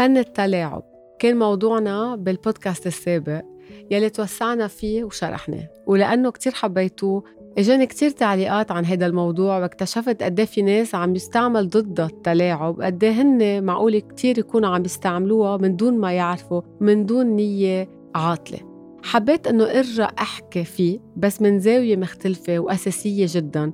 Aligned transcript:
فن 0.00 0.16
التلاعب. 0.16 0.82
كان 1.18 1.38
موضوعنا 1.38 2.16
بالبودكاست 2.16 2.86
السابق 2.86 3.42
يلي 3.90 4.10
توسعنا 4.10 4.66
فيه 4.66 5.04
وشرحناه 5.04 5.68
ولأنه 5.86 6.30
كتير 6.30 6.52
حبيتوه 6.52 7.24
إجاني 7.58 7.86
كتير 7.86 8.10
تعليقات 8.10 8.70
عن 8.70 8.84
هذا 8.84 9.06
الموضوع 9.06 9.58
واكتشفت 9.58 10.22
قد 10.22 10.44
في 10.44 10.62
ناس 10.62 10.94
عم 10.94 11.14
يستعمل 11.14 11.68
ضدها 11.68 12.06
التلاعب 12.06 12.80
قد 12.80 13.04
هن 13.04 13.64
معقول 13.64 13.98
كتير 13.98 14.38
يكونوا 14.38 14.68
عم 14.68 14.84
يستعملوها 14.84 15.56
من 15.56 15.76
دون 15.76 15.98
ما 15.98 16.12
يعرفوا 16.12 16.62
من 16.80 17.06
دون 17.06 17.26
نية 17.26 17.88
عاطلة. 18.14 18.58
حبيت 19.02 19.46
إنه 19.46 19.64
أرجع 19.64 20.10
أحكي 20.18 20.64
فيه 20.64 20.98
بس 21.16 21.42
من 21.42 21.58
زاوية 21.58 21.96
مختلفة 21.96 22.58
وأساسية 22.58 23.26
جدا 23.28 23.72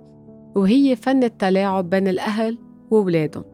وهي 0.56 0.96
فن 0.96 1.24
التلاعب 1.24 1.90
بين 1.90 2.08
الأهل 2.08 2.58
وولادهم. 2.90 3.44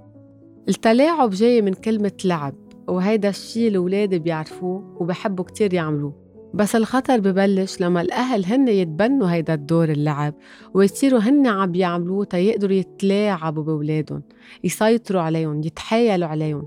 التلاعب 0.68 1.30
جاي 1.30 1.62
من 1.62 1.74
كلمة 1.74 2.12
لعب. 2.24 2.61
وهيدا 2.88 3.28
الشيء 3.28 3.68
الأولاد 3.68 4.14
بيعرفوه 4.14 4.96
وبحبوا 5.00 5.44
كتير 5.44 5.74
يعملوه. 5.74 6.22
بس 6.54 6.76
الخطر 6.76 7.20
ببلش 7.20 7.80
لما 7.80 8.00
الأهل 8.00 8.44
هن 8.46 8.68
يتبنوا 8.68 9.30
هيدا 9.30 9.54
الدور 9.54 9.88
اللعب 9.88 10.34
ويصيروا 10.74 11.20
هن 11.20 11.46
عم 11.46 11.72
بيعملوه 11.72 12.24
تيقدروا 12.24 12.76
يتلاعبوا 12.76 13.62
بولادهم 13.62 14.22
يسيطروا 14.64 15.22
عليهم 15.22 15.60
يتحايلوا 15.60 16.28
عليهم. 16.28 16.64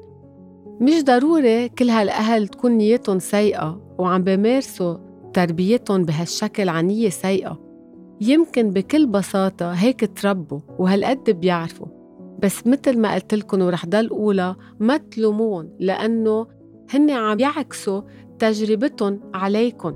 مش 0.82 1.04
ضروري 1.04 1.70
كل 1.70 1.90
هالأهل 1.90 2.48
تكون 2.48 2.72
نيتهم 2.72 3.20
سيئة 3.20 3.96
وعم 4.00 4.24
بيمارسوا 4.24 4.98
تربيتهم 5.34 6.06
بهالشكل 6.06 6.70
عنية 6.70 7.10
سيئة. 7.10 7.60
يمكن 8.22 8.72
بكل 8.72 9.08
بساطة 9.08 9.72
هيك 9.72 10.12
تربوا 10.22 10.60
وهالقد 10.80 11.30
بيعرفوا. 11.30 11.95
بس 12.40 12.68
مثل 12.68 13.00
ما 13.00 13.14
قلت 13.14 13.34
لكم 13.34 13.62
ورح 13.62 13.86
ضل 13.86 14.10
أولى 14.10 14.56
ما 14.80 14.98
تلومون 14.98 15.70
لأنه 15.80 16.48
هن 16.90 17.10
عم 17.12 17.40
يعكسوا 17.40 18.02
تجربتهم 18.40 19.20
عليكم 19.34 19.94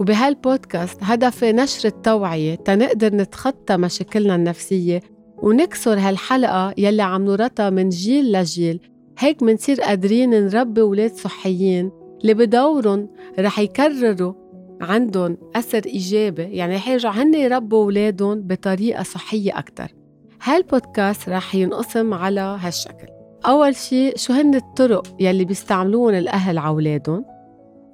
وبهالبودكاست 0.00 0.98
هدفي 1.02 1.52
نشر 1.52 1.88
التوعية 1.88 2.54
تنقدر 2.54 3.14
نتخطى 3.14 3.76
مشاكلنا 3.76 4.34
النفسية 4.34 5.00
ونكسر 5.42 5.98
هالحلقة 5.98 6.74
يلي 6.78 7.02
عم 7.02 7.24
نورثها 7.24 7.70
من 7.70 7.88
جيل 7.88 8.32
لجيل. 8.32 8.80
هيك 9.18 9.42
منصير 9.42 9.80
قادرين 9.80 10.30
نربي 10.30 10.80
ولاد 10.80 11.10
صحيين 11.10 11.90
اللي 12.22 12.34
بدورهم 12.34 13.08
رح 13.38 13.58
يكرروا 13.58 14.32
عندهم 14.80 15.36
أثر 15.56 15.82
إيجابي. 15.86 16.42
يعني 16.42 16.76
رح 16.76 16.88
يرجعوا 16.88 17.14
هن 17.14 17.34
يربوا 17.34 17.84
ولادهم 17.84 18.42
بطريقة 18.42 19.02
صحية 19.02 19.58
أكتر. 19.58 19.94
هالبودكاست 20.42 21.28
رح 21.28 21.54
ينقسم 21.54 22.14
على 22.14 22.58
هالشكل. 22.60 23.06
أول 23.46 23.76
شي 23.76 24.12
شو 24.16 24.32
هن 24.32 24.54
الطرق 24.54 25.06
يلي 25.20 25.44
بيستعملون 25.44 26.14
الأهل 26.14 26.58
على 26.58 26.68
أولادهم 26.68 27.24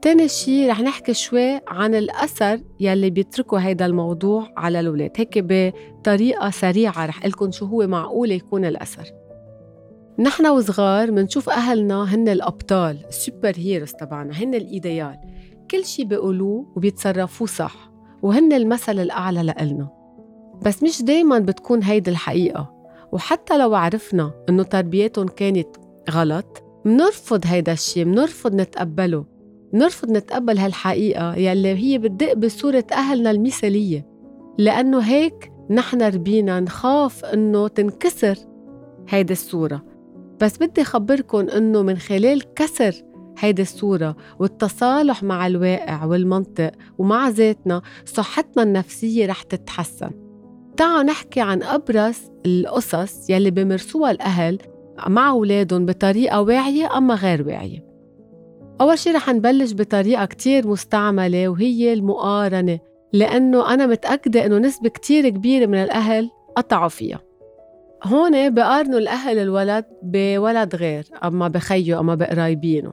تاني 0.03 0.29
شي 0.29 0.69
رح 0.69 0.81
نحكي 0.81 1.15
شوي 1.15 1.61
عن 1.69 1.95
الأثر 1.95 2.61
يلي 2.81 3.11
بيتركوا 3.11 3.59
هيدا 3.59 3.87
الموضوع 3.87 4.49
على 4.57 4.81
الأولاد. 4.81 5.11
هيك 5.17 5.39
بطريقة 5.39 6.51
سريعة 6.51 7.07
رح 7.07 7.27
لكم 7.27 7.51
شو 7.51 7.67
هو 7.67 7.87
معقول 7.87 8.31
يكون 8.31 8.65
الأثر. 8.65 9.05
نحن 10.19 10.47
وصغار 10.47 11.11
منشوف 11.11 11.51
أهلنا 11.51 12.15
هن 12.15 12.29
الأبطال 12.29 12.99
السوبر 13.09 13.53
هيروز 13.57 13.93
تبعنا 13.93 14.33
هن 14.33 14.55
الإيديال. 14.55 15.17
كل 15.71 15.85
شي 15.85 16.05
بيقولوه 16.05 16.67
وبيتصرفوه 16.77 17.47
صح 17.49 17.91
وهن 18.23 18.53
المثل 18.53 18.99
الأعلى 18.99 19.43
لإلنا. 19.43 19.96
بس 20.63 20.83
مش 20.83 21.03
دايما 21.03 21.39
بتكون 21.39 21.83
هيدي 21.83 22.11
الحقيقة. 22.11 22.73
وحتى 23.13 23.59
لو 23.59 23.75
عرفنا 23.75 24.31
إنه 24.49 24.63
تربيتهم 24.63 25.29
كانت 25.29 25.69
غلط 26.11 26.63
منرفض 26.85 27.41
هيدا 27.45 27.73
الشيء 27.73 28.05
منرفض 28.05 28.55
نتقبله. 28.55 29.25
منرفض 29.73 30.11
نتقبل 30.11 30.59
هالحقيقة 30.59 31.35
يلي 31.35 31.69
هي 31.69 31.99
بتدق 31.99 32.33
بصورة 32.33 32.85
أهلنا 32.93 33.31
المثالية. 33.31 34.07
لأنه 34.59 34.99
هيك 34.99 35.53
نحن 35.71 36.03
ربينا 36.03 36.61
نخاف 36.61 37.25
إنه 37.25 37.69
تنكسر 37.69 38.37
هيدي 39.09 39.33
الصورة. 39.33 39.85
بس 40.41 40.57
بدي 40.59 40.85
خبركن 40.85 41.51
إنه 41.51 41.83
من 41.83 41.97
خلال 41.97 42.55
كسر 42.55 42.95
هيدي 43.39 43.63
الصورة 43.63 44.17
والتصالح 44.39 45.23
مع 45.23 45.47
الواقع 45.47 46.05
والمنطق 46.05 46.71
ومع 46.99 47.29
ذاتنا 47.29 47.83
صحتنا 48.05 48.63
النفسية 48.63 49.27
رح 49.27 49.43
تتحسن. 49.43 50.26
تعالوا 50.77 51.03
نحكي 51.03 51.41
عن 51.41 51.63
أبرز 51.63 52.17
القصص 52.47 53.31
يلي 53.31 53.51
بمرسوها 53.51 54.11
الأهل 54.11 54.59
مع 55.07 55.31
أولادهم 55.31 55.87
بطريقة 55.87 56.41
واعية 56.41 56.97
أما 56.97 57.15
غير 57.15 57.47
واعية. 57.47 57.87
أول 58.81 58.99
شي 58.99 59.11
رح 59.11 59.29
نبلش 59.31 59.73
بطريقة 59.73 60.25
كتير 60.25 60.69
مستعملة 60.69 61.49
وهي 61.49 61.93
المقارنة 61.93 62.79
لأنه 63.13 63.75
أنا 63.75 63.87
متأكدة 63.87 64.47
إنه 64.47 64.59
نسبة 64.59 64.89
كتير 64.89 65.29
كبيرة 65.29 65.67
من 65.67 65.79
الأهل 65.79 66.31
قطعوا 66.57 66.89
فيها. 66.89 67.21
هون 68.05 68.55
بقارنوا 68.55 68.99
الأهل 68.99 69.39
الولد 69.39 69.85
بولد 70.03 70.75
غير 70.77 71.05
أما 71.25 71.49
بخيه 71.49 72.01
أما 72.01 72.15
بقرايبينه. 72.15 72.93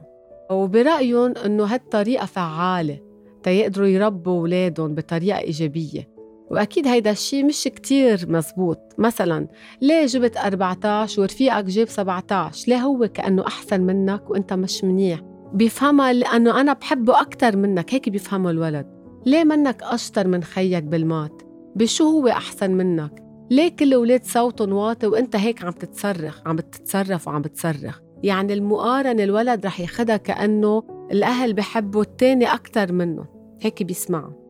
وبرأيهم 0.50 1.34
إنه 1.44 1.64
هالطريقة 1.64 2.26
فعالة 2.26 2.98
تيقدروا 3.42 3.86
يربوا 3.86 4.40
أولادهم 4.40 4.94
بطريقة 4.94 5.38
إيجابية. 5.38 6.13
وأكيد 6.54 6.86
هيدا 6.86 7.10
الشيء 7.10 7.44
مش 7.44 7.64
كتير 7.64 8.26
مزبوط. 8.28 8.78
مثلا 8.98 9.48
ليه 9.82 10.06
جبت 10.06 10.36
14 10.36 11.22
ورفيقك 11.22 11.64
جاب 11.64 11.88
17 11.88 12.64
ليه 12.68 12.76
هو 12.76 13.08
كأنه 13.08 13.46
أحسن 13.46 13.80
منك 13.80 14.30
وأنت 14.30 14.52
مش 14.52 14.84
منيح؟ 14.84 15.20
بيفهمها 15.52 16.12
لأنه 16.12 16.60
أنا 16.60 16.72
بحبه 16.72 17.20
أكتر 17.20 17.56
منك 17.56 17.94
هيك 17.94 18.08
بيفهمه 18.08 18.50
الولد. 18.50 18.86
ليه 19.26 19.44
منك 19.44 19.82
أشطر 19.82 20.28
من 20.28 20.42
خيك 20.42 20.82
بالمات؟ 20.84 21.42
بشو 21.76 22.04
هو 22.04 22.28
أحسن 22.28 22.70
منك؟ 22.70 23.24
ليه 23.50 23.68
كل 23.68 23.84
الأولاد 23.84 24.24
صوتهم 24.24 24.72
واطي 24.72 25.06
وأنت 25.06 25.36
هيك 25.36 25.64
عم 25.64 25.72
تتصرخ؟ 25.72 26.40
عم 26.46 26.56
بتتصرف 26.56 27.28
وعم 27.28 27.42
بتصرخ. 27.42 28.00
يعني 28.22 28.52
المقارنة 28.54 29.22
الولد 29.22 29.66
رح 29.66 29.80
ياخدها 29.80 30.16
كأنه 30.16 30.82
الأهل 31.12 31.52
بحبوا 31.52 32.02
التاني 32.02 32.54
أكتر 32.54 32.92
منه. 32.92 33.26
هيك 33.62 33.82
بيسمعوا. 33.82 34.43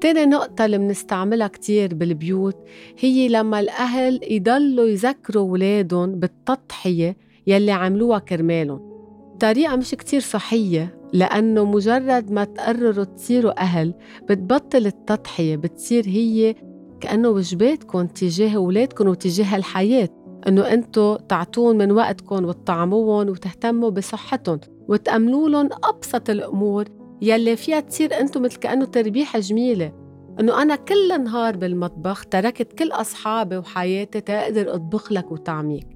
تاني 0.00 0.26
نقطة 0.26 0.64
اللي 0.64 0.78
بنستعملها 0.78 1.48
كتير 1.48 1.94
بالبيوت 1.94 2.56
هي 2.98 3.28
لما 3.28 3.60
الأهل 3.60 4.20
يضلوا 4.30 4.86
يذكروا 4.86 5.52
ولادهم 5.52 6.14
بالتضحية 6.14 7.16
يلي 7.46 7.72
عملوها 7.72 8.18
كرمالهم. 8.18 8.96
طريقة 9.40 9.76
مش 9.76 9.90
كتير 9.90 10.20
صحية 10.20 10.98
لأنه 11.12 11.64
مجرد 11.64 12.30
ما 12.30 12.44
تقرروا 12.44 13.04
تصيروا 13.04 13.60
أهل 13.60 13.94
بتبطل 14.30 14.86
التضحية 14.86 15.56
بتصير 15.56 16.06
هي 16.06 16.54
كأنه 17.00 17.28
واجباتكم 17.28 18.06
تجاه 18.06 18.56
أولادكم 18.56 19.08
وتجاه 19.08 19.56
الحياة. 19.56 20.08
إنه 20.48 20.72
أنتوا 20.72 21.16
تعطون 21.16 21.78
من 21.78 21.92
وقتكم 21.92 22.44
وتطعموهم 22.44 23.28
وتهتموا 23.28 23.90
بصحتهم 23.90 24.60
وتأمنوا 24.88 25.48
لهم 25.48 25.68
أبسط 25.84 26.30
الأمور 26.30 26.84
يلي 27.22 27.56
فيها 27.56 27.80
تصير 27.80 28.20
أنتم 28.20 28.42
مثل 28.42 28.56
كأنه 28.56 28.84
تربيحة 28.84 29.38
جميلة. 29.38 29.92
إنه 30.40 30.62
أنا 30.62 30.76
كل 30.76 31.24
نهار 31.24 31.56
بالمطبخ 31.56 32.24
تركت 32.24 32.72
كل 32.72 32.92
أصحابي 32.92 33.56
وحياتي 33.56 34.20
تقدر 34.20 34.74
أطبخ 34.74 35.12
لك 35.12 35.32
وطعميك 35.32 35.86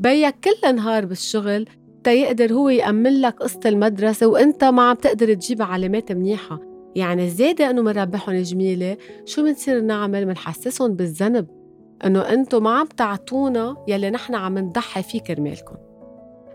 بيك 0.00 0.34
كل 0.44 0.74
نهار 0.74 1.04
بالشغل 1.04 1.68
تيقدر 2.04 2.52
هو 2.52 2.68
يأمن 2.68 3.20
لك 3.20 3.34
قصة 3.34 3.60
المدرسة 3.66 4.26
وأنت 4.26 4.64
ما 4.64 4.82
عم 4.82 4.96
تقدر 4.96 5.34
تجيب 5.34 5.62
علامات 5.62 6.12
منيحة. 6.12 6.60
يعني 6.96 7.28
زيادة 7.28 7.70
إنه 7.70 7.82
منربحهم 7.82 8.42
جميلة 8.42 8.96
شو 9.24 9.42
بنصير 9.42 9.80
نعمل؟ 9.80 10.26
منحسسهم 10.26 10.94
بالذنب. 10.94 11.46
إنه 12.04 12.20
أنتم 12.20 12.62
ما 12.62 12.70
عم 12.70 12.86
تعطونا 12.86 13.76
يلي 13.88 14.10
نحن 14.10 14.34
عم 14.34 14.58
نضحي 14.58 15.02
فيه 15.02 15.20
كرمالكم. 15.20 15.74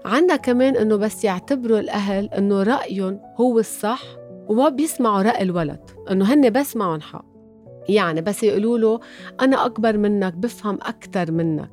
عنا 0.05 0.35
كمان 0.35 0.75
إنه 0.75 0.95
بس 0.95 1.23
يعتبروا 1.23 1.79
الأهل 1.79 2.29
إنه 2.37 2.63
رأيهم 2.63 3.19
هو 3.35 3.59
الصح 3.59 4.03
وما 4.47 4.69
بيسمعوا 4.69 5.21
رأي 5.21 5.41
الولد 5.41 5.79
إنه 6.11 6.33
هن 6.33 6.49
بس 6.49 6.75
معهم 6.77 7.01
حق. 7.01 7.25
يعني 7.89 8.21
بس 8.21 8.43
يقولوا 8.43 8.77
له 8.77 8.99
أنا 9.41 9.65
أكبر 9.65 9.97
منك 9.97 10.33
بفهم 10.33 10.77
أكتر 10.81 11.31
منك. 11.31 11.71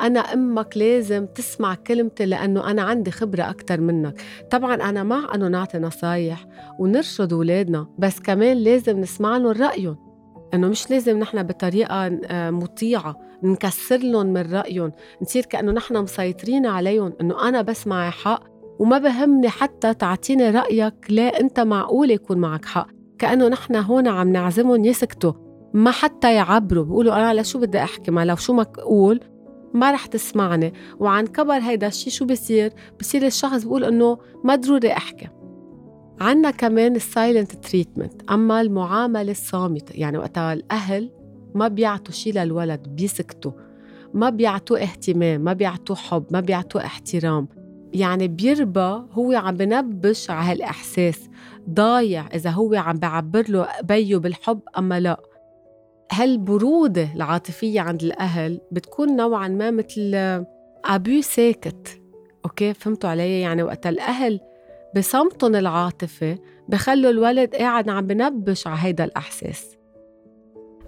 أنا 0.00 0.20
أمك 0.20 0.76
لازم 0.76 1.26
تسمع 1.26 1.74
كلمتي 1.74 2.26
لأنه 2.26 2.70
أنا 2.70 2.82
عندي 2.82 3.10
خبرة 3.10 3.42
أكتر 3.42 3.80
منك. 3.80 4.20
طبعا 4.50 4.74
أنا 4.74 5.02
مع 5.02 5.34
أنه 5.34 5.48
نعطي 5.48 5.78
نصايح 5.78 6.46
ونرشد 6.78 7.32
أولادنا 7.32 7.86
بس 7.98 8.20
كمان 8.20 8.56
لازم 8.56 9.00
نسمع 9.00 9.36
لهم 9.36 9.52
رأيهم. 9.52 10.07
إنه 10.54 10.68
مش 10.68 10.90
لازم 10.90 11.18
نحن 11.18 11.42
بطريقة 11.42 12.06
آه، 12.24 12.50
مطيعة 12.50 13.16
نكسر 13.42 13.96
لهم 13.96 14.26
من 14.26 14.52
رأيهم 14.52 14.92
نصير 15.22 15.44
كأنه 15.44 15.72
نحن 15.72 15.96
مسيطرين 15.96 16.66
عليهم 16.66 17.12
إنه 17.20 17.48
أنا 17.48 17.62
بس 17.62 17.86
معي 17.86 18.10
حق 18.10 18.42
وما 18.78 18.98
بهمني 18.98 19.48
حتى 19.48 19.94
تعطيني 19.94 20.50
رأيك 20.50 20.94
ليه 21.08 21.28
أنت 21.28 21.60
معقول 21.60 22.10
يكون 22.10 22.38
معك 22.38 22.64
حق. 22.64 22.88
كأنه 23.18 23.48
نحن 23.48 23.76
هون 23.76 24.08
عم 24.08 24.32
نعزمهم 24.32 24.84
يسكتوا 24.84 25.32
ما 25.74 25.90
حتى 25.90 26.34
يعبروا 26.34 26.84
بيقولوا 26.84 27.14
أنا 27.14 27.40
لشو 27.40 27.58
بدي 27.58 27.78
أحكي؟ 27.78 28.10
ما 28.10 28.24
لو 28.24 28.36
شو 28.36 28.52
ما 28.52 28.62
أقول 28.78 29.20
ما 29.74 29.92
رح 29.92 30.06
تسمعني. 30.06 30.72
وعن 30.98 31.26
كبر 31.26 31.58
هيدا 31.58 31.86
الشيء 31.86 32.12
شو 32.12 32.24
بصير 32.24 32.72
بصير 33.00 33.26
الشخص 33.26 33.62
بيقول 33.62 33.84
إنه 33.84 34.18
ما 34.44 34.56
ضروري 34.56 34.92
أحكي. 34.92 35.28
عنا 36.20 36.50
كمان 36.50 36.96
ال 36.96 37.04
silent 37.04 37.52
treatment 37.52 38.30
أما 38.30 38.60
المعاملة 38.60 39.30
الصامتة 39.30 39.92
يعني 39.94 40.18
وقتها 40.18 40.52
الأهل 40.52 41.10
ما 41.54 41.68
بيعطوا 41.68 42.14
شيء 42.14 42.32
للولد 42.34 42.88
بيسكتوا 42.88 43.52
ما 44.14 44.30
بيعطوه 44.30 44.82
اهتمام 44.82 45.40
ما 45.40 45.52
بيعطوه 45.52 45.96
حب 45.96 46.24
ما 46.30 46.40
بيعطوه 46.40 46.84
احترام. 46.84 47.48
يعني 47.92 48.28
بيربى 48.28 49.02
هو 49.12 49.32
عم 49.32 49.56
بنبش 49.56 50.30
على 50.30 50.50
هالإحساس 50.50 51.28
ضايع 51.70 52.26
إذا 52.34 52.50
هو 52.50 52.74
عم 52.74 52.96
بعبر 52.96 53.44
له 53.48 53.68
بيه 53.82 54.16
بالحب 54.16 54.60
أما 54.78 55.00
لا. 55.00 55.20
هالبرودة 56.12 57.08
العاطفية 57.14 57.80
عند 57.80 58.02
الأهل 58.02 58.60
بتكون 58.72 59.16
نوعا 59.16 59.48
ما 59.48 59.70
مثل 59.70 60.14
أبو 60.84 61.20
ساكت. 61.20 62.00
أوكي؟ 62.44 62.74
فهمتوا 62.74 63.10
علي؟ 63.10 63.40
يعني 63.40 63.62
وقت 63.62 63.86
الأهل 63.86 64.40
بصمتهم 64.96 65.54
العاطفي 65.54 66.38
بخلوا 66.68 67.10
الولد 67.10 67.54
قاعد 67.54 67.88
عم 67.88 68.06
بنبش 68.06 68.66
على 68.66 68.78
هيدا 68.80 69.04
الإحساس. 69.04 69.78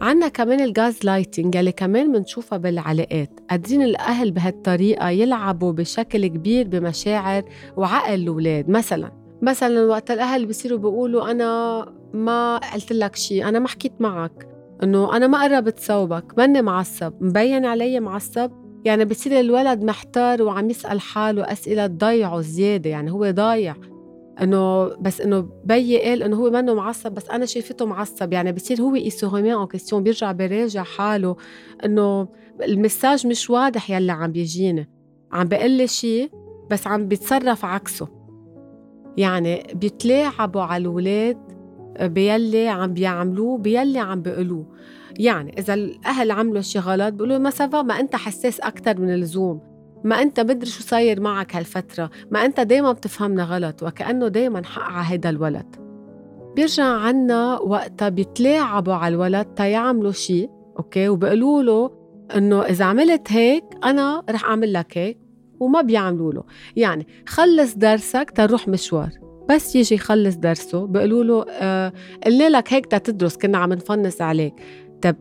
عنا 0.00 0.29
كمان 0.29 0.61
ال 0.60 0.98
gaslighting 1.04 1.54
يلي 1.55 1.73
كمان 1.73 2.12
بنشوفها 2.12 2.58
بالعلاقات. 2.58 3.41
قادرين 3.50 3.82
الأهل 3.82 4.31
بهالطريقة 4.31 5.08
يلعبوا 5.08 5.73
بشكل 5.73 6.26
كبير 6.26 6.69
بمشاعر 6.69 7.44
وعقل 7.76 8.14
الأولاد. 8.14 8.70
مثلا 8.70 9.12
مثلا 9.43 9.85
وقت 9.85 10.11
الأهل 10.11 10.47
بصيروا 10.47 10.79
بيقولوا 10.79 11.31
أنا 11.31 11.85
ما 12.14 12.56
قلت 12.75 12.93
لك 12.93 13.17
شيء 13.17 13.49
أنا 13.49 13.58
ما 13.58 13.69
حكيت 13.69 13.93
معك. 14.00 14.49
إنه 14.82 15.17
أنا 15.17 15.26
ما 15.26 15.43
قربت 15.43 15.79
صوبك 15.79 16.38
ماني 16.38 16.62
معصب 16.62 17.12
مبين 17.20 17.64
علي 17.64 18.00
معصب. 18.00 18.50
يعني 18.85 19.05
بصير 19.05 19.41
الولد 19.41 19.85
محتار 19.85 20.43
وعم 20.43 20.70
يسأل 20.70 21.00
حاله 21.00 21.52
أسئلة 21.52 21.87
تضيعه 21.87 22.41
زيادة 22.41 22.91
يعني 22.91 23.12
هو 23.12 23.31
ضايع. 23.31 23.75
إنه 24.42 24.88
بس 24.96 25.20
إنه 25.20 25.48
بيي 25.64 26.02
قال 26.02 26.22
إنه 26.22 26.36
هو 26.36 26.50
منه 26.50 26.74
معصب 26.74 27.12
بس 27.12 27.30
أنا 27.30 27.46
شايفته 27.46 27.86
معصب. 27.86 28.32
يعني 28.32 28.52
بصير 28.52 28.80
هو 28.80 28.94
se 28.94 29.12
remet 29.12 29.54
en 29.54 29.66
question 29.66 30.02
بيرجع 30.02 30.32
بيراجع 30.32 30.82
حاله 30.82 31.36
إنه 31.84 32.28
ال 32.62 32.70
message 32.70 33.26
مش 33.26 33.50
واضح 33.50 33.90
يلي 33.90 34.12
عم 34.12 34.32
بيجيني. 34.32 34.90
عم 35.32 35.48
بقول 35.48 35.70
لي 35.70 35.86
شيء 35.86 36.30
بس 36.70 36.86
عم 36.86 37.08
بيتصرف 37.08 37.64
عكسه. 37.64 38.08
يعني 39.16 39.62
بيتلاعبوا 39.74 40.62
على 40.62 40.82
الولاد 40.82 41.38
بيلي 42.00 42.68
عم 42.68 42.94
بيعملوه 42.94 43.58
بيلي 43.58 43.98
عم 43.98 44.22
بيقولوه. 44.22 44.66
يعني 45.18 45.58
إذا 45.58 45.74
الأهل 45.74 46.30
عملوا 46.30 46.60
شيء 46.60 46.80
غلط 46.80 47.14
بيقولوا 47.14 47.38
ما 47.38 47.50
ça 47.50 47.66
va 47.66 47.82
ما 47.82 48.00
أنت 48.00 48.16
حساس 48.16 48.60
أكثر 48.60 49.00
من 49.00 49.14
اللزوم. 49.14 49.69
ما 50.05 50.23
أنت 50.23 50.41
بدري 50.41 50.70
شو 50.70 50.82
صاير 50.82 51.20
معك 51.20 51.56
هالفترة. 51.56 52.11
ما 52.31 52.44
أنت 52.44 52.61
دايما 52.61 52.93
بتفهمنا 52.93 53.44
غلط 53.44 53.82
وكأنه 53.82 54.29
دايما 54.29 54.64
حق 54.64 54.82
على 54.82 55.06
هيدا 55.08 55.31
الولد. 55.31 55.76
بيرجع 56.56 56.85
عنا 56.85 57.58
وقتها 57.58 58.08
بيتلاعبوا 58.08 58.94
على 58.94 59.14
الولد 59.14 59.47
تيعملوا 59.47 60.12
شيء 60.12 60.50
أوكي؟ 60.79 61.08
وبيقولوا 61.08 61.62
له 61.62 61.91
إنه 62.37 62.62
إذا 62.62 62.85
عملت 62.85 63.32
هيك 63.32 63.64
أنا 63.85 64.23
رح 64.31 64.44
أعمل 64.44 64.73
لك 64.73 64.99
هيك 64.99 65.19
وما 65.61 65.81
بيعملوا 65.81 66.32
له. 66.32 66.44
يعني 66.76 67.06
خلص 67.29 67.75
درسك 67.75 68.31
تروح 68.31 68.69
مشوار. 68.69 69.11
بس 69.50 69.76
يجي 69.76 69.94
يخلص 69.94 70.35
درسه 70.35 70.87
بيقولوا 70.87 71.25
له 71.25 71.44
آه 71.50 71.93
قلنا 72.26 72.49
لك 72.49 72.73
هيك 72.73 72.87
تدرس 72.87 73.37
كنا 73.37 73.58
عم 73.58 73.73
نفنس 73.73 74.23
عليك. 74.23 74.55
طب 75.02 75.17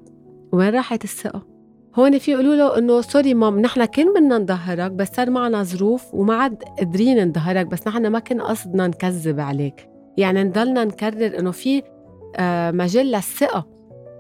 وين 0.52 0.70
راحت 0.70 1.04
الثقة؟ 1.04 1.59
هون 1.96 2.18
في 2.18 2.32
يقولوا 2.32 2.56
له 2.56 2.78
إنه 2.78 3.02
sorry 3.02 3.34
مام 3.34 3.60
نحن 3.60 3.86
كان 3.86 4.14
بدنا 4.14 4.38
نظهرك 4.38 4.92
بس 4.92 5.08
صار 5.08 5.30
معنا 5.30 5.64
ظروف 5.64 6.14
وما 6.14 6.36
عاد 6.36 6.64
قادرين 6.64 7.28
نظهرك 7.28 7.66
بس 7.66 7.88
نحن 7.88 8.08
ما 8.08 8.20
كان 8.20 8.42
قصدنا 8.42 8.88
نكذب 8.88 9.40
عليك. 9.40 9.90
يعني 10.18 10.44
نضلنا 10.44 10.86
نكرر 10.86 11.40
إنه 11.40 11.52
في 11.52 11.84
آه، 12.36 12.72
مجال 12.72 13.12
للثقة. 13.12 13.68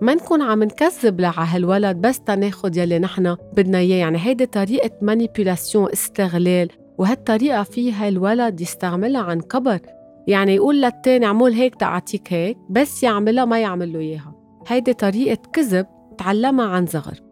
ما 0.01 0.13
نكون 0.13 0.41
عم 0.41 0.63
نكذب 0.63 1.21
على 1.21 1.47
هالولد 1.49 1.97
بس 1.97 2.19
تناخد 2.19 2.75
يلي 2.75 2.99
نحن 2.99 3.35
بدنا 3.53 3.77
إياه. 3.77 3.97
يعني 3.97 4.17
هيدي 4.17 4.45
طريقة 4.45 4.91
manipulation 5.01 5.89
استغلال 5.91 6.69
وهالطريقة 6.97 7.63
فيها 7.63 8.07
الولد 8.07 8.61
يستعملها 8.61 9.21
عن 9.21 9.41
كبر 9.41 9.79
يعني 10.27 10.55
يقول 10.55 10.81
للتاني 10.81 11.25
اعمل 11.25 11.53
هيك 11.53 11.75
تعطيك 11.75 12.33
هيك 12.33 12.57
بس 12.69 13.03
يعملها 13.03 13.45
ما 13.45 13.59
يعمل 13.59 13.93
له 13.93 13.99
إياها. 13.99 14.35
هيدي 14.67 14.93
طريقة 14.93 15.41
كذب 15.53 15.85
تعلمها 16.17 16.65
عن 16.65 16.85
صغر 16.85 17.28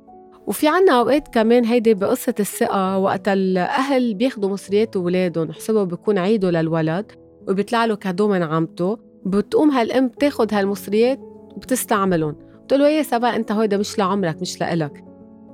وفي 0.48 0.68
عنا 0.68 0.92
أوقات 1.00 1.28
كمان 1.28 1.66
هيدي 1.66 1.94
بقصة 1.94 2.36
الثقة 2.40 2.98
وقت 2.98 3.28
الأهل 3.28 4.14
بياخدوا 4.14 4.50
مصريات 4.50 4.96
أولادهم 4.96 5.52
حسبوا 5.52 5.84
بيكون 5.84 6.18
عيده 6.18 6.52
للولد 6.52 7.12
وبيطلع 7.48 7.86
له 7.86 7.96
كادو 7.96 8.28
من 8.28 8.44
عمته 8.44 8.98
بتقوم 9.26 9.70
هالأم 9.70 10.08
بتاخد 10.08 10.54
هالمصريات 10.54 11.20
وبتستعملهم. 11.56 12.36
بتقول 12.66 12.82
له 12.82 12.90
يا 12.90 13.04
سبا 13.04 13.36
أنت 13.36 13.52
هيدا 13.52 13.78
مش 13.78 14.00
لعمرك 14.00 14.42
مش 14.42 14.62
لإلك. 14.62 15.04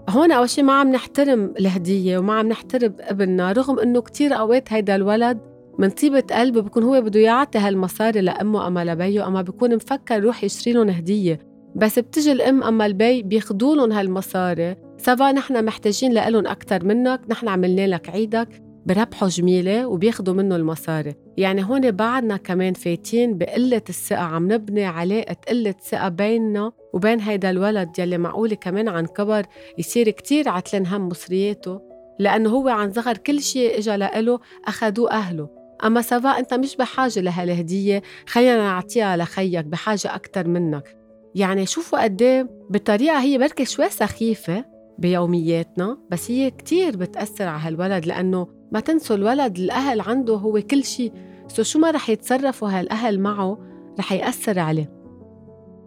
هون 0.09 0.31
أول 0.31 0.49
شيء 0.49 0.63
ما 0.63 0.73
عم 0.73 0.91
نحترم 0.91 1.53
الهدية 1.59 2.17
وما 2.17 2.33
عم 2.33 2.47
نحترم 2.47 2.93
ابننا 2.99 3.51
رغم 3.51 3.79
إنه 3.79 4.01
كتير 4.01 4.33
أوقات 4.39 4.73
هيدا 4.73 4.95
الولد 4.95 5.39
من 5.79 5.89
طيبة 5.89 6.23
قلبه 6.31 6.61
بيكون 6.61 6.83
هو 6.83 7.01
بده 7.01 7.19
يعطي 7.19 7.57
هالمصاري 7.59 8.21
لأمه 8.21 8.67
أما 8.67 8.85
لبيه 8.85 9.27
أما 9.27 9.41
بيكون 9.41 9.75
مفكر 9.75 10.15
يروح 10.15 10.43
يشتري 10.43 10.73
لهم 10.73 10.89
هدية. 10.89 11.39
بس 11.75 11.99
بتجي 11.99 12.31
الأم 12.31 12.63
أما 12.63 12.85
البي 12.85 13.23
بياخذوا 13.23 13.75
لهم 13.75 13.91
هالمصاري 13.91 14.75
سوا 15.05 15.31
نحن 15.31 15.65
محتاجين 15.65 16.13
لهم 16.13 16.47
أكثر 16.47 16.85
منك 16.85 17.21
نحن 17.29 17.47
عملنا 17.47 17.87
لك 17.87 18.09
عيدك 18.09 18.63
بربحوا 18.85 19.27
جميلة 19.27 19.87
وبياخدوا 19.87 20.33
منه 20.33 20.55
المصاري. 20.55 21.15
يعني 21.37 21.63
هون 21.63 21.91
بعدنا 21.91 22.37
كمان 22.37 22.73
فايتين 22.73 23.37
بقلة 23.37 23.81
الثقة 23.89 24.21
عم 24.21 24.51
نبني 24.51 24.85
علاقة 24.85 25.35
قلة 25.49 25.75
ثقة 25.89 26.09
بيننا 26.09 26.71
وبين 26.93 27.19
هيدا 27.19 27.49
الولد 27.49 27.99
يلي 27.99 28.17
معقولة 28.17 28.55
كمان 28.55 28.89
عن 28.89 29.05
كبر 29.05 29.45
يصير 29.77 30.09
كتير 30.09 30.49
عتلن 30.49 30.87
هم 30.87 31.07
مصرياته 31.07 31.81
لأنه 32.19 32.49
هو 32.49 32.69
عن 32.69 32.91
صغر 32.91 33.17
كل 33.17 33.41
شيء 33.41 33.77
إجا 33.77 33.97
لإله 33.97 34.39
أخدوه 34.67 35.11
أهله. 35.11 35.49
أما 35.83 36.01
سوا 36.01 36.39
أنت 36.39 36.53
مش 36.53 36.75
بحاجة 36.75 37.19
لهالهدية 37.19 38.01
خلينا 38.27 38.57
نعطيها 38.57 39.17
لخيك 39.17 39.65
بحاجة 39.65 40.15
أكتر 40.15 40.47
منك. 40.47 40.97
يعني 41.35 41.65
شوفوا 41.65 42.03
قد 42.03 42.21
إيه 42.21 42.49
بطريقة 42.69 43.21
هي 43.21 43.37
بركي 43.37 43.65
شوي 43.65 43.89
سخيفة. 43.89 44.72
بيومياتنا 44.97 45.97
بس 46.11 46.31
هي 46.31 46.51
كتير 46.51 46.97
بتأثر 46.97 47.47
على 47.47 47.61
هالولد 47.61 48.05
لأنه 48.05 48.47
ما 48.71 48.79
تنسوا 48.79 49.15
الولد 49.15 49.57
الأهل 49.57 50.01
عنده 50.01 50.33
هو 50.33 50.61
كل 50.61 50.83
شيء 50.83 51.11
so 51.47 51.63
شو 51.63 51.79
ما 51.79 51.91
رح 51.91 52.09
يتصرفوا 52.09 52.69
هالأهل 52.69 53.19
معه 53.19 53.57
رح 53.99 54.11
يأثر 54.11 54.59
عليه. 54.59 55.03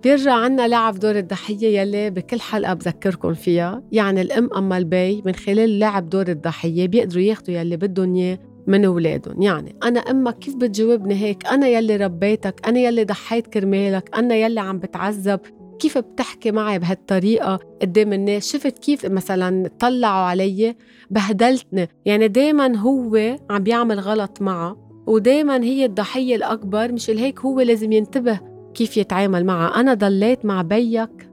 بيرجع 0.02 0.32
عنا 0.32 0.68
لعب 0.68 0.98
دور 0.98 1.18
الضحية 1.18 1.80
يلي 1.80 2.10
بكل 2.10 2.40
حلقة 2.40 2.74
بذكركم 2.74 3.34
فيها. 3.34 3.82
يعني 3.92 4.20
الأم 4.20 4.50
أما 4.56 4.78
البي 4.78 5.22
من 5.26 5.34
خلال 5.34 5.78
لعب 5.78 6.08
دور 6.08 6.28
الضحية 6.28 6.86
بيقدروا 6.86 7.22
ياخدوا 7.22 7.54
يلي 7.54 7.76
بدهم 7.76 8.14
إياه 8.14 8.38
من 8.66 8.84
أولادهم. 8.84 9.42
يعني 9.42 9.76
أنا 9.82 10.00
أمك 10.00 10.38
كيف 10.38 10.56
بتجاوبني 10.56 11.14
هيك؟ 11.14 11.46
أنا 11.46 11.68
يلي 11.68 11.96
ربيتك 11.96 12.68
أنا 12.68 12.78
يلي 12.78 13.04
ضحيت 13.04 13.46
كرمالك 13.46 14.16
أنا 14.16 14.34
يلي 14.34 14.60
عم 14.60 14.78
بتعذب. 14.78 15.40
كيف 15.78 15.98
بتحكي 15.98 16.50
معي 16.50 16.78
بهالطريقة 16.78 17.58
قدام 17.82 18.12
الناس؟ 18.12 18.52
شفت 18.52 18.78
كيف 18.78 19.06
مثلا 19.06 19.70
طلعوا 19.78 20.26
علي 20.26 20.76
بهدلتني؟ 21.10 21.88
يعني 22.04 22.28
دايما 22.28 22.76
هو 22.76 23.36
عم 23.50 23.62
بيعمل 23.62 24.00
غلط 24.00 24.42
معها 24.42 24.76
ودايما 25.06 25.64
هي 25.64 25.84
الضحية 25.84 26.36
الأكبر 26.36 26.92
مش 26.92 27.10
هيك 27.10 27.40
هو 27.40 27.60
لازم 27.60 27.92
ينتبه 27.92 28.40
كيف 28.74 28.96
يتعامل 28.96 29.44
معها 29.44 29.80
أنا 29.80 29.94
ضليت 29.94 30.44
مع 30.44 30.62
بيك 30.62 31.30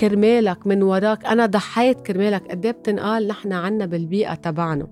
كرمالك 0.00 0.66
من 0.66 0.82
وراك 0.82 1.26
أنا 1.26 1.46
ضحيت 1.46 2.00
كرمالك. 2.00 2.50
قد 2.50 2.66
بتنقال 2.66 3.28
نحن 3.28 3.52
عنا 3.52 3.86
بالبيئة 3.86 4.34
تبعنا؟ 4.34 4.88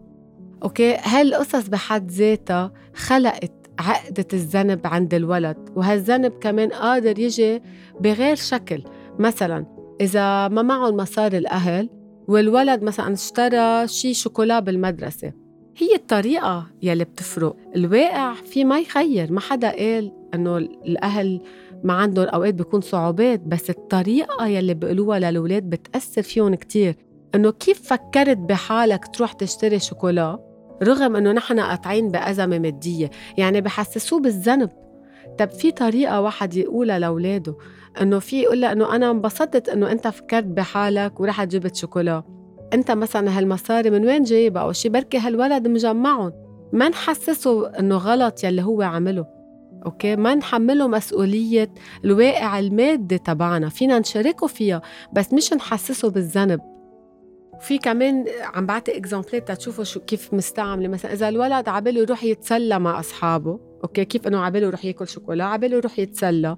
أوكي؟ 0.62 0.96
هالقصص 0.96 1.68
بحد 1.68 2.10
ذاتها 2.10 2.72
خلقت 2.94 3.61
عقدة 3.82 4.26
الذنب 4.32 4.80
عند 4.86 5.14
الولد 5.14 5.56
وهالذنب 5.76 6.32
كمان 6.40 6.68
قادر 6.68 7.18
يجي 7.18 7.62
بغير 8.00 8.36
شكل. 8.36 8.82
مثلا 9.18 9.66
إذا 10.00 10.48
ما 10.48 10.62
معهم 10.62 10.96
مصاري 10.96 11.38
الأهل 11.38 11.88
والولد 12.28 12.82
مثلا 12.82 13.12
اشترى 13.12 13.88
شي 13.88 14.14
شوكولا 14.14 14.60
بالمدرسة 14.60 15.32
هي 15.76 15.94
الطريقة 15.94 16.66
يلي 16.82 17.04
بتفرق. 17.04 17.56
الواقع 17.76 18.34
في 18.34 18.64
ما 18.64 18.80
يخير 18.80 19.32
ما 19.32 19.40
حدا 19.40 19.70
قال 19.70 20.12
إنه 20.34 20.56
الأهل 20.56 21.40
ما 21.84 21.92
عندهم 21.92 22.26
أوقات 22.26 22.54
بيكون 22.54 22.80
صعوبات 22.80 23.40
بس 23.40 23.70
الطريقة 23.70 24.46
يلي 24.46 24.74
بيقولوها 24.74 25.18
للولاد 25.18 25.62
بتأثر 25.70 26.22
فيهم 26.22 26.54
كتير. 26.54 26.96
إنه 27.34 27.50
كيف 27.50 27.82
فكرت 27.82 28.36
بحالك 28.36 29.06
تروح 29.06 29.32
تشتري 29.32 29.78
شوكولا؟ 29.78 30.51
رغم 30.82 31.16
إنه 31.16 31.32
نحن 31.32 31.60
قاطعين 31.60 32.08
بأزمة 32.08 32.58
مادية 32.58 33.10
يعني 33.36 33.60
بحسسوه 33.60 34.20
بالذنب. 34.20 34.70
طب 35.38 35.50
في 35.50 35.70
طريقة 35.70 36.20
واحد 36.20 36.54
يقولها 36.54 36.98
لأولاده؟ 36.98 37.56
إنه 38.00 38.18
في 38.18 38.40
يقول 38.42 38.64
إنه 38.64 38.94
أنا 38.96 39.10
انبسطت 39.10 39.68
إنه 39.68 39.92
أنت 39.92 40.08
فكرت 40.08 40.44
بحالك 40.44 41.20
ورحت 41.20 41.48
جبت 41.48 41.76
شوكولا. 41.76 42.22
أنت 42.72 42.90
مثلا 42.90 43.38
هالمصاري 43.38 43.90
من 43.90 44.06
وين 44.06 44.22
جايبها؟ 44.22 44.62
أو 44.62 44.72
شي 44.72 44.88
بركي 44.88 45.18
هالولد 45.18 45.68
مجمعهم. 45.68 46.32
ما 46.72 46.88
نحسسه 46.88 47.68
إنه 47.68 47.96
غلط 47.96 48.44
يلي 48.44 48.62
هو 48.62 48.82
عمله. 48.82 49.26
أوكي؟ 49.86 50.16
ما 50.16 50.34
نحمله 50.34 50.88
مسؤولية 50.88 51.70
الواقع 52.04 52.58
المادي 52.58 53.18
تبعنا. 53.18 53.68
فينا 53.68 53.98
نشاركه 53.98 54.46
فيها 54.46 54.82
بس 55.12 55.32
مش 55.32 55.52
نحسسه 55.52 56.10
بالذنب. 56.10 56.60
في 57.62 57.78
كمان 57.78 58.24
عم 58.54 58.66
بعطي 58.66 58.96
exemple 58.96 59.45
ات 59.45 59.52
تشوفوا 59.52 59.84
شو 59.84 60.00
كيف 60.00 60.34
مستعملة؟ 60.34 60.88
مثلا 60.88 61.12
إذا 61.12 61.28
الولد 61.28 61.68
عباله 61.68 62.00
يروح 62.00 62.24
يتسلى 62.24 62.78
مع 62.78 63.00
أصحابه 63.00 63.60
okay؟ 63.84 64.04
كيف 64.04 64.26
إنه 64.26 64.40
عباله 64.40 64.66
يروح 64.66 64.84
ياكل 64.84 65.08
شوكولا؟ 65.08 65.44
عباله 65.44 65.76
يروح 65.76 65.98
يتسلى. 65.98 66.56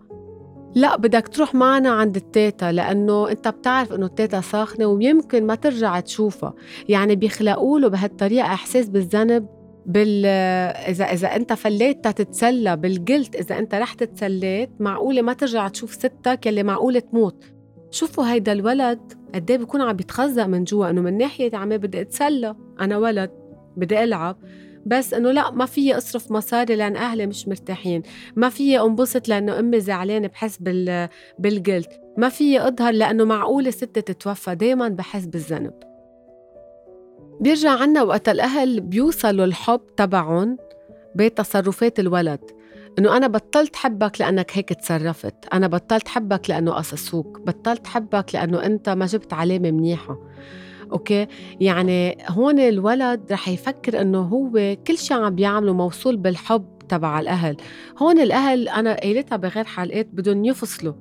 لا 0.75 0.97
بدك 0.97 1.29
تروح 1.29 1.55
معنا 1.55 1.91
عند 1.91 2.17
التيتا 2.17 2.73
لأنه 2.73 3.31
أنت 3.31 3.49
بتعرف 3.49 3.93
إنه 3.93 4.07
التيتا 4.07 4.41
ساخنة 4.41 4.87
ويمكن 4.87 5.47
ما 5.47 5.55
ترجع 5.55 6.01
تشوفها. 6.01 6.55
يعني 6.89 7.17
بيخلقوا 7.17 7.81
له 7.81 7.89
بهالطريقة 7.89 8.47
إحساس 8.47 8.89
بالذنب 8.89 9.47
بال 9.87 10.27
إذا 10.89 11.05
إذا 11.05 11.37
أنت 11.37 11.53
فليت 11.53 12.09
تتسلى 12.09 12.77
بالجلد 12.77 13.37
إذا 13.37 13.59
أنت 13.59 13.75
رحت 13.75 14.05
تسليت 14.05 14.71
معقولة 14.81 15.23
ما 15.23 15.33
ترجع 15.33 15.69
تشوف 15.69 15.95
ستك 15.95 16.47
يلي 16.47 16.63
معقولة 16.63 17.01
تموت. 17.01 17.54
شوفوا 17.95 18.33
هيدا 18.33 18.53
الولد 18.53 19.13
قد 19.35 19.51
إيه 19.51 19.59
بيكون 19.59 19.81
عم 19.81 19.97
يتخزق 20.01 20.47
من 20.47 20.65
جوا 20.65 20.91
إنه 20.91 21.01
من 21.01 21.19
ناحية 21.19 21.57
عمي 21.57 21.79
بدي 21.79 22.01
أتسلى. 22.01 22.55
أنا 22.81 22.99
ولد 22.99 23.31
بدي 23.77 24.05
ألعب 24.05 24.37
بس 24.87 25.15
إنه 25.15 25.31
لا 25.31 25.51
ما 25.51 25.67
فيي 25.67 25.97
أصرف 25.97 26.31
مصاري 26.31 26.77
لأن 26.77 26.97
أهلي 26.97 27.27
مش 27.27 27.49
مرتاحين. 27.49 28.03
ما 28.37 28.49
فيي 28.49 28.81
أنبسط 28.81 29.29
لأنه 29.29 29.59
أمي 29.59 29.81
زعلانة 29.81 30.29
بحس 30.29 30.59
بال 30.59 31.09
بالجلد 31.39 31.87
ما 32.19 32.29
فيي 32.29 32.69
أظهر 32.69 32.93
لأنه 32.93 33.25
معقولة 33.25 33.71
ستي 33.71 34.03
تتوفى. 34.03 34.55
دايما 34.55 34.89
بحس 34.89 35.27
بالذنب. 35.27 35.75
بيرجع 37.41 37.71
عنا 37.71 38.03
وقت 38.03 38.29
الأهل 38.29 38.81
بيوصلوا 38.81 39.45
الحب 39.45 39.81
تبعهم 39.97 40.59
بتصرفات 41.17 42.01
الولد. 42.01 42.41
إنه 42.99 43.17
أنا 43.17 43.27
بطلت 43.27 43.77
حبك 43.77 44.21
لأنك 44.21 44.51
هيك 44.59 44.69
تصرفت. 44.69 45.35
أنا 45.53 45.67
بطلت 45.67 46.09
حبك 46.09 46.51
لأنه 46.51 46.73
قصصوك. 46.73 47.41
بطلت 47.41 47.87
حبك 47.87 48.35
لأنه 48.35 48.67
أنت 48.67 48.89
ما 48.89 49.07
جبت 49.07 49.33
علامة 49.33 49.71
منيحة. 49.71 50.19
أوكي؟ 50.93 51.27
يعني 51.61 52.19
هون 52.29 52.59
الولد 52.59 53.33
رح 53.33 53.49
يفكر 53.49 54.01
إنه 54.01 54.21
هو 54.21 54.77
كل 54.87 54.99
شيء 54.99 55.17
عم 55.17 55.35
بيعمله 55.35 55.73
موصول 55.73 56.17
بالحب 56.17 56.79
تبع 56.89 57.21
الأهل. 57.21 57.57
هون 57.99 58.21
الأهل 58.21 58.69
أنا 58.69 58.95
قايلتها 58.95 59.37
بغير 59.37 59.65
حلقات 59.65 60.09
بدهم 60.13 60.45
يفصلوا. 60.45 60.95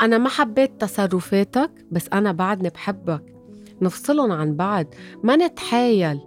أنا 0.00 0.18
ما 0.18 0.28
حبيت 0.28 0.80
تصرفاتك 0.80 1.70
بس 1.90 2.08
أنا 2.12 2.32
بعدني 2.32 2.68
بحبك. 2.68 3.34
نفصلهم 3.82 4.32
عن 4.32 4.56
بعض. 4.56 4.86
ما 5.22 5.36
نتحايل 5.36 6.20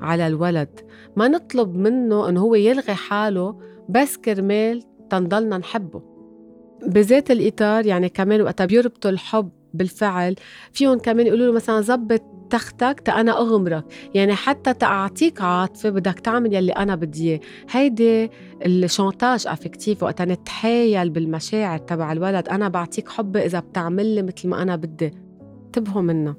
على 0.00 0.26
الولد. 0.26 0.80
ما 1.16 1.28
نطلب 1.28 1.74
منه 1.74 2.28
إنه 2.28 2.40
هو 2.40 2.54
يلغي 2.54 2.94
حاله 2.94 3.69
بس 3.90 4.16
كرمال 4.16 4.82
تنضلنا 5.10 5.58
نحبه. 5.58 6.02
بذات 6.86 7.30
الإطار 7.30 7.86
يعني 7.86 8.08
كمان 8.08 8.42
وقتها 8.42 8.64
بيربطوا 8.64 9.10
الحب 9.10 9.50
بالفعل 9.74 10.34
فيهم 10.72 10.98
كمان 10.98 11.26
يقولوا 11.26 11.46
له 11.46 11.52
مثلا 11.52 11.80
زبط 11.80 12.22
تختك 12.50 13.00
تا 13.00 13.12
أنا 13.12 13.38
أغمرك. 13.38 13.84
يعني 14.14 14.34
حتى 14.34 14.74
تأعطيك 14.74 15.40
عاطفة 15.42 15.90
بدك 15.90 16.20
تعمل 16.20 16.54
يلي 16.54 16.72
أنا 16.72 16.94
بدي 16.94 17.30
إياه. 17.30 17.40
هيدي 17.70 18.30
الشانتاج 18.66 19.46
أفكتيف 19.46 20.02
وقتها 20.02 20.24
نتحايل 20.24 21.10
بالمشاعر 21.10 21.78
تبع 21.78 22.12
الولد. 22.12 22.48
أنا 22.48 22.68
بعطيك 22.68 23.08
حبي 23.08 23.44
إذا 23.44 23.60
بتعمل 23.60 24.14
لي 24.14 24.22
مثل 24.22 24.48
ما 24.48 24.62
أنا 24.62 24.76
بدي. 24.76 25.14
انتبهوا 25.66 26.02
منها 26.02 26.36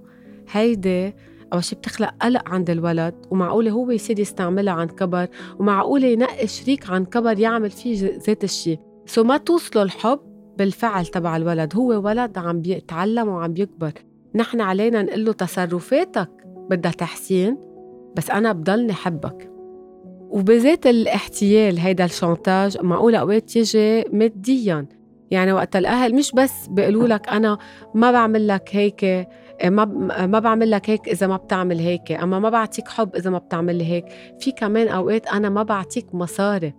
هيدي 0.52 1.14
أول 1.54 1.64
شي 1.64 1.76
بتخلق 1.76 2.14
قلق 2.22 2.50
عند 2.50 2.70
الولد 2.70 3.16
ومعقولة 3.32 3.72
هو 3.72 3.92
يصير 3.92 4.20
يستعملها 4.20 4.74
عن 4.74 4.88
كبر 4.88 5.28
ومعقولة 5.60 6.08
ينقي 6.08 6.48
شريك 6.48 6.90
عن 6.90 7.06
كبر 7.06 7.40
يعمل 7.40 7.70
فيه 7.72 8.20
ذات 8.28 8.44
الشي. 8.44 8.78
سو 9.06 9.24
ما 9.24 9.38
توصلوا 9.38 9.84
الحب 9.84 10.20
بالفعل 10.58 11.06
تبع 11.06 11.38
الولد 11.38 11.76
هو 11.76 11.88
ولد 11.88 12.38
عم 12.38 12.62
بيتعلم 12.62 13.28
وعم 13.28 13.54
بيكبر. 13.54 13.92
نحن 14.36 14.62
علينا 14.62 15.02
نقول 15.04 15.26
له 15.26 15.34
تصرفاتك 15.34 16.30
بدها 16.70 16.92
تحسين 16.92 17.58
بس 18.16 18.32
أنا 18.32 18.52
بضلني 18.52 18.94
حبك. 18.94 19.52
وبذات 20.30 20.88
الاحتيال 20.88 21.80
هيدا 21.80 22.06
الشانتاج 22.06 22.78
معقولة 22.82 23.18
أوقات 23.18 23.56
يجي 23.56 24.04
ماديا. 24.14 24.86
يعني 25.32 25.54
وقت 25.54 25.76
الأهل 25.76 26.16
مش 26.16 26.32
بس 26.32 26.68
بيقولوا 26.68 27.08
لك 27.08 27.30
أنا 27.30 27.58
ما 27.96 28.12
بعمل 28.12 28.48
لك 28.48 28.70
هيك 28.72 29.28
ما 29.66 29.86
ما 30.26 30.40
بعمل 30.40 30.72
لك 30.72 30.90
هيك 30.90 31.08
إذا 31.08 31.28
ما 31.28 31.38
بتعمل 31.38 31.80
هيك 31.80 32.12
أما 32.12 32.40
ما 32.40 32.50
بعطيك 32.50 32.88
حب 32.88 33.16
إذا 33.16 33.30
ما 33.30 33.38
بتعمل 33.38 33.76
لي 33.76 33.86
هيك. 33.86 34.06
في 34.40 34.52
كمان 34.52 34.88
أوقات 34.88 35.28
أنا 35.28 35.50
ما 35.50 35.64
بعطيك 35.64 36.16
مصاري 36.16 36.74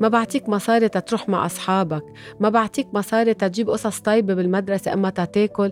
ما 0.00 0.08
بعطيك 0.08 0.48
مصاري 0.48 0.88
تتروح 0.88 1.28
مع 1.28 1.46
أصحابك 1.46 2.04
ما 2.40 2.48
بعطيك 2.48 2.94
مصاري 2.94 3.34
تجيب 3.34 3.70
قصص 3.70 4.00
طيبة 4.00 4.34
بالمدرسة 4.34 4.92
أما 4.92 5.10
تاكل 5.10 5.70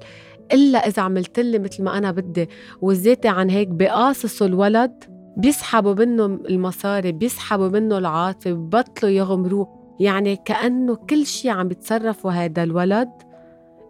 إلا 0.52 0.78
إذا 0.78 1.02
عملت 1.02 1.40
لي 1.40 1.58
مثل 1.58 1.82
ما 1.82 1.98
أنا 1.98 2.10
بدي. 2.10 2.48
والزيادة 2.80 3.30
عن 3.30 3.50
هيك 3.50 3.68
بقاصصوا 3.68 4.46
الولد 4.46 5.04
بيسحبوا 5.36 5.94
منه 5.94 6.24
المصاري 6.24 7.12
بيسحبوا 7.12 7.68
منه 7.68 7.98
العاطفة 7.98 8.52
ببطلوا 8.52 9.10
يغمروه. 9.10 9.94
يعني 10.00 10.36
كأنه 10.36 10.96
كل 10.96 11.26
شيء 11.26 11.50
عم 11.50 11.68
بيتصرفوا 11.68 12.30
هذا 12.30 12.62
الولد 12.62 13.10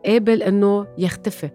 قابل 0.07 0.43
إنه 0.43 0.87
يختفي. 0.99 1.51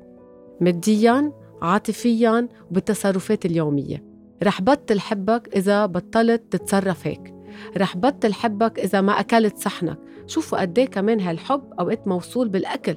ماديا 0.61 1.31
عاطفيا 1.61 2.47
وبالتصرفات 2.71 3.45
اليومية. 3.45 4.03
رح 4.43 4.61
بطل 4.61 4.99
حبك 4.99 5.49
إذا 5.55 5.85
بطلت 5.85 6.43
تتصرف 6.51 7.07
هيك. 7.07 7.33
رح 7.77 7.97
بطل 7.97 8.33
حبك 8.33 8.79
إذا 8.79 9.01
ما 9.01 9.19
أكلت 9.19 9.57
صحنك. 9.57 9.97
شوفوا 10.27 10.61
قد 10.61 10.79
كمان 10.79 11.19
هالحب 11.19 11.61
أوقات 11.79 12.07
موصول 12.07 12.49
بالأكل. 12.49 12.95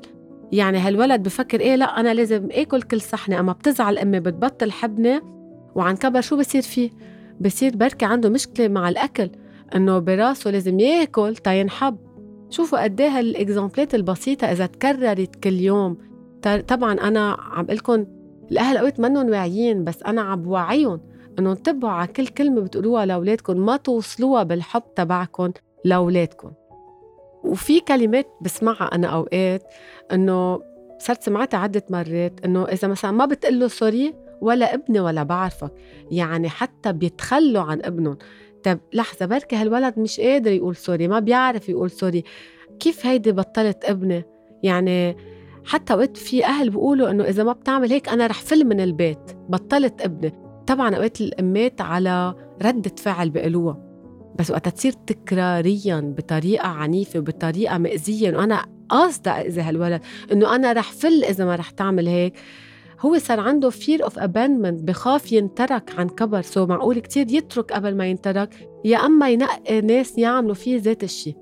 يعني 0.53 0.79
هالولد 0.79 1.23
بفكر 1.23 1.61
إيه 1.61 1.77
لا 1.77 2.01
أنا 2.01 2.15
لازم 2.15 2.49
آكل 2.53 2.83
كل 2.83 3.01
صحنة. 3.01 3.41
أما 3.41 3.53
بتزعل 3.53 3.99
أمي 3.99 4.21
بتبطل 4.21 4.73
حبني 4.73 5.21
وعن 5.75 5.97
كبر 5.97 6.21
شو 6.21 6.37
بصير 6.37 6.63
فيه؟ 6.63 6.91
بصير 7.41 7.77
بركي 7.77 8.05
عنده 8.05 8.29
مشكلة 8.29 8.69
مع 8.69 8.89
الأكل. 8.89 9.31
إنه 9.75 9.99
براسه 9.99 10.51
لازم 10.51 10.81
ياكل 10.81 11.37
تينحب 11.37 11.97
شوفوا 12.51 12.85
قد 12.85 13.01
إيه 13.01 13.19
هال 13.19 13.34
exemple 13.34 13.87
ات 13.87 13.95
البسيطة 13.95 14.47
إذا 14.53 14.67
تكررت 14.67 15.37
كل 15.37 15.53
يوم. 15.61 16.12
طبعا 16.69 16.93
أنا 16.93 17.37
عم 17.41 17.67
لكم 17.67 18.07
الأهل 18.51 18.77
اوقات 18.77 19.01
منهم 19.01 19.31
واعيين 19.31 19.85
بس 19.85 20.03
أنا 20.03 20.23
عم 20.23 20.43
بوعيهم 20.43 21.01
إنه 21.39 21.53
انتبهوا 21.53 21.93
على 21.93 22.07
كل 22.07 22.27
كلمة 22.27 22.61
بتقولوها 22.61 23.07
لاولادكم 23.07 23.57
ما 23.57 23.77
توصلوها 23.77 24.43
بالحب 24.43 24.83
تبعكم 24.97 25.53
لاولادكم 25.85 26.51
وفي 27.45 27.81
كلمات 27.81 28.27
بسمعها 28.41 28.85
أنا 28.95 29.07
أوقات 29.07 29.63
إنه 30.13 30.61
صرت 30.99 31.23
سمعتها 31.23 31.59
عدة 31.59 31.83
مرات 31.91 32.41
إنه 32.45 32.65
إذا 32.65 32.89
مثلا 32.89 33.11
ما 33.11 33.27
بتقول 33.27 33.61
له 33.61 33.69
sorry 33.69 34.15
ولا 34.41 34.75
ابني 34.75 35.01
ولا 35.01 35.23
بعرفك 35.23 35.73
يعني 36.11 36.49
حتى 36.49 36.93
بيتخلوا 36.93 37.63
عن 37.63 37.81
ابنهم. 37.83 38.19
طب 38.65 38.79
لحظة 38.93 39.27
بركي 39.27 39.57
هالولد 39.57 39.99
مش 39.99 40.21
قادر 40.21 40.53
يقول 40.53 40.77
sorry 40.77 41.09
ما 41.09 41.19
بيعرف 41.19 41.69
يقول 41.69 41.91
sorry 41.91 42.25
كيف 42.81 43.07
هيدي 43.07 43.33
بطلت 43.33 43.85
ابني؟ 43.85 44.25
يعني 44.63 45.17
حتى 45.65 45.95
وقت 45.95 46.17
في 46.17 46.45
أهل 46.45 46.71
بيقولوا 46.71 47.11
إنه 47.11 47.25
إذا 47.25 47.45
ما 47.45 47.53
بتعمل 47.53 47.93
هيك 47.93 48.09
أنا 48.09 48.27
رح 48.27 48.41
فل 48.41 48.65
من 48.65 48.81
البيت. 48.81 49.33
بطلت 49.49 50.03
ابني. 50.03 50.33
طبعا 50.67 50.95
اوقات 50.95 51.21
الأمات 51.21 51.81
على 51.81 52.35
ردة 52.63 52.95
فعل 52.97 53.31
بيقولوها. 53.31 53.79
بس 54.39 54.51
وقت 54.51 54.69
تصير 54.69 54.93
تكراريا 54.93 56.15
بطريقة 56.17 56.69
عنيفة 56.69 57.19
وبطريقة 57.19 57.79
مأزية 57.79 58.29
إنه 58.29 58.45
أنا 58.45 58.65
قاصدة 58.89 59.31
اذا 59.31 59.63
هالولد. 59.63 60.01
إنه 60.33 60.55
أنا 60.55 60.73
رح 60.73 60.93
فل 60.93 61.25
إذا 61.25 61.45
ما 61.45 61.57
رح 61.57 61.71
تعمل 61.71 62.09
هيك. 62.09 62.35
هو 63.01 63.19
صار 63.19 63.41
عنده 63.41 63.71
fear 63.71 64.01
of 64.01 64.13
abandonment. 64.13 64.83
بخاف 64.83 65.33
ينترك 65.33 65.99
عن 65.99 66.09
كبر. 66.09 66.43
so 66.43 66.67
معقول 66.67 66.99
كتير 66.99 67.33
يترك 67.33 67.73
قبل 67.73 67.97
ما 67.97 68.07
ينترك. 68.07 68.69
يا 68.85 68.99
أما 68.99 69.31
ينقي 69.31 69.81
ناس 69.81 70.19
يعملوا 70.19 70.55
فيه 70.55 70.81
ذات 70.81 71.05
الشيء 71.05 71.37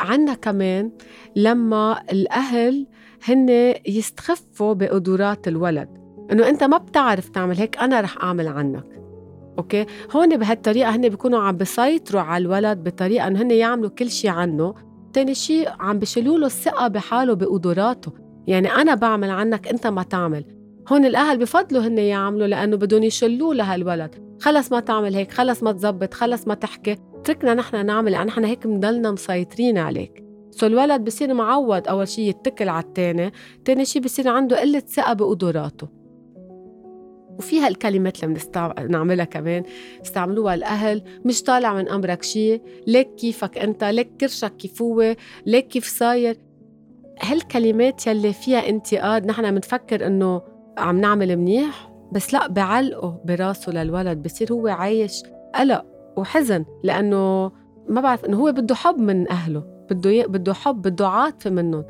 عنا 0.00 0.34
كمان 0.34 0.92
لما 1.36 2.02
الأهل 2.12 2.86
هن 3.24 3.74
يستخفوا 3.86 4.74
بقدرات 4.74 5.48
الولد. 5.48 5.88
إنه 6.32 6.48
أنت 6.48 6.64
ما 6.64 6.78
بتعرف 6.78 7.28
تعمل 7.28 7.56
هيك 7.56 7.78
أنا 7.78 8.00
رح 8.00 8.22
أعمل 8.24 8.48
عنك. 8.48 9.00
أوكي؟ 9.58 9.86
هون 10.12 10.36
بهالطريقة 10.36 10.90
هن 10.90 11.08
بيكونوا 11.08 11.40
عم 11.40 11.56
بيسيطروا 11.56 12.22
على 12.22 12.42
الولد 12.42 12.84
بطريقة 12.84 13.26
إنه 13.26 13.42
هن 13.42 13.50
يعملوا 13.50 13.90
كل 13.90 14.10
شيء 14.10 14.30
عنه. 14.30 14.74
تاني 15.12 15.34
شيء 15.34 15.68
عم 15.80 15.98
بشيلوا 15.98 16.38
له 16.38 16.46
الثقة 16.46 16.88
بحاله 16.88 17.34
بقدراته 17.34 18.12
يعني 18.46 18.72
أنا 18.72 18.94
بعمل 18.94 19.30
عنك 19.30 19.68
أنت 19.68 19.86
ما 19.86 20.02
تعمل. 20.02 20.44
هون 20.92 21.04
الأهل 21.04 21.38
بفضلوا 21.38 21.82
هن 21.82 21.98
يعملوا 21.98 22.46
لأنه 22.46 22.76
بدهم 22.76 23.02
يشلوه 23.02 23.54
لهالولد. 23.54 24.14
خلص 24.40 24.72
ما 24.72 24.80
تعمل 24.80 25.14
هيك 25.14 25.32
خلص 25.32 25.62
ما 25.62 25.72
تزبط 25.72 26.14
خلص 26.14 26.48
ما 26.48 26.54
تحكي. 26.54 26.96
اتركنا 27.14 27.54
نحن 27.54 27.86
نعمل 27.86 28.12
نحن 28.12 28.44
هيك 28.44 28.66
بنضلنا 28.66 29.10
مسيطرين 29.10 29.78
عليك. 29.78 30.29
سو 30.60 30.66
الولد 30.66 31.04
بصير 31.04 31.34
معود 31.34 31.88
أول 31.88 32.08
شيء 32.08 32.28
يتكل 32.28 32.68
على 32.68 32.84
التاني 32.84 33.32
تاني 33.64 33.84
شيء 33.84 34.02
بصير 34.02 34.28
عنده 34.28 34.60
قلة 34.60 34.80
ثقة 34.80 35.12
بقدراته. 35.12 35.88
وفيها 37.38 37.68
الكلمات 37.68 38.24
اللي 38.24 38.38
بنعملها 38.78 39.24
كمان 39.24 39.62
استعملوها 40.04 40.54
الأهل 40.54 41.02
مش 41.24 41.42
طالع 41.42 41.74
من 41.74 41.88
أمرك 41.88 42.22
شيء 42.22 42.62
ليك 42.86 43.14
كيفك 43.14 43.58
أنت 43.58 43.84
ليك 43.84 44.10
كرشك 44.20 44.56
كيف 44.56 44.82
هو 44.82 45.16
ليك 45.46 45.68
كيف 45.68 45.86
صاير. 45.86 46.36
هالكلمات 47.22 48.06
يلي 48.06 48.32
فيها 48.32 48.68
انتقاد 48.68 49.26
نحن 49.26 49.54
بنفكر 49.54 50.06
إنه 50.06 50.42
عم 50.78 51.00
نعمل 51.00 51.36
منيح 51.36 51.92
بس 52.12 52.34
لا 52.34 52.46
بعلقه 52.48 53.20
براسه 53.24 53.72
للولد 53.72 54.22
بصير 54.22 54.52
هو 54.52 54.68
عايش 54.68 55.22
قلق 55.54 55.84
وحزن 56.16 56.64
لأنه 56.84 57.52
ما 57.88 58.00
بعرف 58.00 58.24
إنه 58.24 58.36
هو 58.36 58.52
بده 58.52 58.74
حب 58.74 58.98
من 58.98 59.30
أهله. 59.30 59.79
بده 59.90 60.26
بده 60.26 60.54
حب 60.54 60.82
بده 60.82 61.08
عاطفة 61.08 61.50
منهم. 61.50 61.84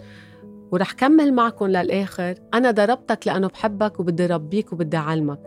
ورح 0.73 0.92
كمل 0.92 1.35
معكم 1.35 1.66
للآخر. 1.66 2.35
أنا 2.54 2.71
ضربتك 2.71 3.26
لأنه 3.26 3.49
بحبك 3.49 4.00
وبدي 4.00 4.26
ربيك 4.26 4.73
وبدي 4.73 4.97
اعلمك 4.97 5.40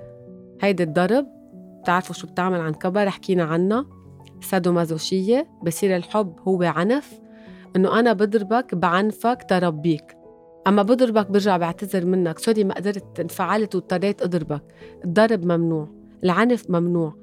هيدي 0.61 0.83
الضرب 0.83 1.27
بتعرفوا 1.81 2.15
شو 2.15 2.27
بتعمل 2.27 2.59
عن 2.59 2.73
كبر 2.73 3.09
حكينا 3.09 3.43
عنها. 3.43 3.85
سادومازوشية 4.41 5.47
بصير 5.63 5.95
الحب 5.95 6.35
هو 6.47 6.63
عنف. 6.63 7.19
إنه 7.75 7.99
أنا 7.99 8.13
بضربك 8.13 8.75
بعنفك 8.75 9.45
تربيك. 9.49 10.17
أما 10.67 10.83
بضربك 10.83 11.31
برجع 11.31 11.57
بعتذر 11.57 12.05
منك. 12.05 12.39
سوري 12.39 12.63
ما 12.63 12.73
قدرت 12.73 13.19
انفعلت 13.19 13.75
واضطريت 13.75 14.21
أضربك. 14.21 14.63
الضرب 15.05 15.45
ممنوع. 15.45 15.87
العنف 16.23 16.69
ممنوع. 16.69 17.22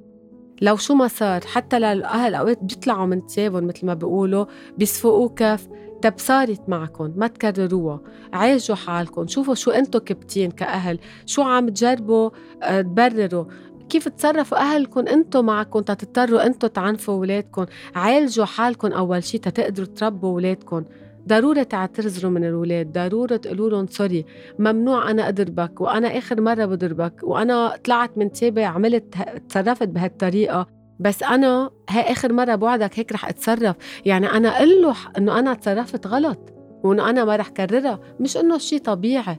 لو 0.61 0.76
شو 0.76 0.95
ما 0.95 1.09
صار 1.09 1.40
حتى 1.40 1.79
للأهل 1.79 2.35
أوقات 2.35 2.59
بيطلعوا 2.62 3.07
من 3.07 3.26
تيابهم 3.26 3.67
مثل 3.67 3.87
ما 3.87 3.95
بيقولوا 3.95 4.45
بيصفقوا 4.79 5.29
كف. 5.37 5.69
طب 6.02 6.14
صارت 6.17 6.69
معكم 6.69 7.12
ما 7.17 7.26
تكرروها 7.26 8.00
عالجوا 8.33 8.76
حالكم 8.76 9.26
شوفوا 9.26 9.55
شو 9.55 9.71
أنتم 9.71 9.99
كبتين 9.99 10.50
كأهل 10.50 10.99
شو 11.26 11.43
عم 11.43 11.69
تجربوا 11.69 12.31
آه، 12.62 12.81
تبرروا. 12.81 13.45
كيف 13.88 14.09
تصرفوا 14.09 14.59
اهلكم 14.59 15.09
أنتم 15.09 15.47
معكم 15.47 15.81
تضطروا 15.81 16.47
أنتم 16.47 16.69
تعنفوا 16.69 17.14
اولادكم 17.14 17.67
عالجوا 17.95 18.45
حالكم 18.45 18.93
أول 18.93 19.25
شيء 19.25 19.40
تقدروا 19.40 19.87
تربوا 19.87 20.31
اولادكم 20.31 20.85
ضروري 21.29 21.65
تعتذروا 21.65 22.31
من 22.31 22.45
الولاد 22.45 22.93
ضروري 22.93 23.39
تقولوا 23.39 23.71
لهم 23.71 23.87
سوري 23.87 24.25
ممنوع 24.59 25.11
أنا 25.11 25.29
أضربك 25.29 25.81
وأنا 25.81 26.19
آخر 26.19 26.41
مرة 26.41 26.65
بضربك 26.65 27.15
وأنا 27.23 27.77
طلعت 27.85 28.19
من 28.19 28.33
تابع 28.33 28.67
عملت 28.67 29.15
تصرفت 29.49 29.89
بهالطريقة 29.89 30.67
بس 31.00 31.23
أنا 31.23 31.71
هي 31.89 32.00
آخر 32.00 32.33
مرة 32.33 32.55
بوعدك 32.55 32.99
هيك 32.99 33.12
رح 33.12 33.29
أتصرف. 33.29 33.77
يعني 34.05 34.27
أنا 34.27 34.49
أقول 34.49 34.83
له 34.83 34.95
إنه 35.19 35.39
أنا 35.39 35.55
تصرفت 35.55 36.07
غلط 36.07 36.55
وإنه 36.85 37.11
أنا 37.11 37.25
ما 37.25 37.37
رح 37.37 37.49
كررها 37.49 38.00
مش 38.21 38.37
إنه 38.37 38.59
شيء 38.59 38.79
طبيعي. 38.79 39.39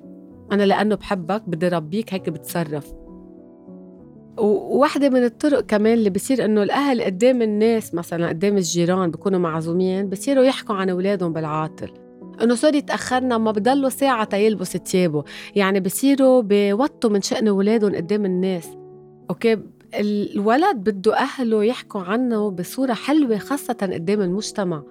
أنا 0.51 0.63
لأنه 0.63 0.95
بحبك 0.95 1.50
بدي 1.50 1.67
ربيك 1.67 2.13
هيك 2.13 2.29
بتصرف. 2.29 2.93
وواحدة 4.38 5.09
من 5.09 5.23
الطرق 5.23 5.59
كمان 5.59 5.93
اللي 5.93 6.09
بصير 6.09 6.45
إنه 6.45 6.63
الأهل 6.63 7.01
قدام 7.01 7.41
الناس 7.41 7.93
مثلا 7.93 8.27
قدام 8.29 8.57
الجيران 8.57 9.11
بيكونوا 9.11 9.39
معزومين 9.39 10.09
بصيروا 10.09 10.43
يحكوا 10.43 10.75
عن 10.75 10.89
أولادهم 10.89 11.33
بالعاطل. 11.33 11.89
إنه 12.41 12.55
sorry 12.55 12.81
تأخرنا 12.81 13.38
ما 13.38 13.51
بضلوا 13.51 13.89
ساعة 13.89 14.23
تيلبس 14.23 14.77
ثيابه 14.77 15.23
يعني 15.55 15.79
بصيروا 15.79 16.41
بوطوا 16.45 17.09
من 17.09 17.21
شأن 17.21 17.47
أولادهم 17.47 17.95
قدام 17.95 18.25
الناس. 18.25 18.69
okay؟ 19.29 19.57
الولد 20.00 20.77
بده 20.77 21.17
أهله 21.17 21.63
يحكوا 21.63 22.01
عنه 22.01 22.51
بصورة 22.51 22.93
حلوة 22.93 23.38
خاصة 23.38 23.77
قدام 23.81 24.21
المجتمع. 24.21 24.83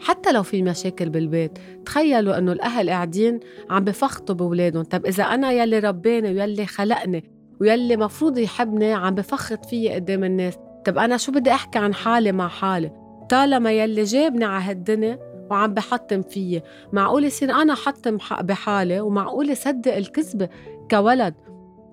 حتى 0.00 0.32
لو 0.32 0.42
في 0.42 0.62
مشاكل 0.62 1.08
بالبيت 1.08 1.58
تخيلوا 1.86 2.38
إنه 2.38 2.52
الأهل 2.52 2.90
قاعدين 2.90 3.40
عم 3.70 3.84
بفخطوا 3.84 4.34
بأولادهم. 4.34 4.82
طب 4.82 5.06
إذا 5.06 5.24
أنا 5.24 5.52
يلي 5.52 5.78
رباني 5.78 6.28
ويلي 6.28 6.66
خلقني 6.66 7.35
ويلي 7.60 7.96
مفروض 7.96 8.38
يحبني 8.38 8.94
عم 8.94 9.14
بفخط 9.14 9.64
فيي 9.64 9.94
قدام 9.94 10.24
الناس. 10.24 10.58
طب 10.84 10.98
أنا 10.98 11.16
شو 11.16 11.32
بدي 11.32 11.50
أحكي 11.50 11.78
عن 11.78 11.94
حالي 11.94 12.32
مع 12.32 12.48
حالي؟ 12.48 12.92
طالما 13.28 13.72
يلي 13.72 14.02
جابني 14.02 14.44
على 14.44 14.64
هالدنيا 14.64 15.18
وعم 15.50 15.74
بحطم 15.74 16.22
فيي 16.22 16.62
معقول 16.92 17.24
يصير 17.24 17.50
أنا 17.50 17.74
حطم 17.74 18.18
بحالي؟ 18.40 19.00
ومعقول 19.00 19.56
صدق 19.56 19.96
الكذبة 19.96 20.48
كولد؟ 20.90 21.34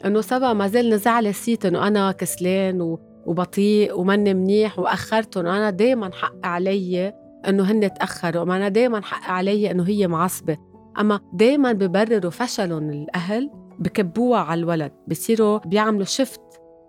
إنه 0.05 0.21
سبا 0.21 0.53
ما 0.53 0.67
زال 0.67 0.89
نزع 0.89 1.19
لي 1.19 1.29
السيت 1.29 1.65
إنه 1.65 1.87
أنا 1.87 2.11
كسلان 2.11 2.97
وبطيء 3.25 3.99
ومني 3.99 4.33
منيح 4.33 4.79
وأخرتهم 4.79 5.47
أنا 5.47 5.69
دايما 5.69 6.11
حق 6.13 6.45
علي 6.45 7.13
إنه 7.47 7.63
هن 7.63 7.93
تأخروا. 7.93 8.41
وما 8.41 8.57
أنا 8.57 8.69
دايما 8.69 9.01
حق 9.01 9.29
علي 9.31 9.71
إنه 9.71 9.83
هي 9.83 10.07
معصبة. 10.07 10.57
أما 10.99 11.19
دايما 11.33 11.71
ببرروا 11.71 12.31
فشلهم 12.31 12.89
الأهل 12.89 13.49
بكبوها 13.79 14.39
على 14.39 14.59
الولد 14.59 14.91
بصيروا 15.07 15.57
بيعملوا 15.57 16.05
شفت 16.05 16.41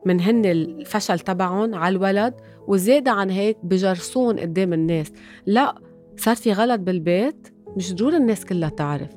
من 0.07 0.20
هن 0.20 0.44
الفشل 0.44 1.18
تبعهم 1.18 1.75
على 1.75 1.97
الولد 1.97 2.35
وزيادة 2.68 3.11
عن 3.11 3.31
هيك 3.31 3.59
بجرسون 3.62 4.38
قدام 4.38 4.73
الناس. 4.73 5.12
لا 5.47 5.75
صار 6.16 6.37
في 6.37 6.53
غلط 6.53 6.81
بالبيت 6.81 7.49
مش 7.77 7.94
ضروري 7.94 8.16
الناس 8.16 8.44
كلها 8.44 8.68
تعرف. 8.68 9.11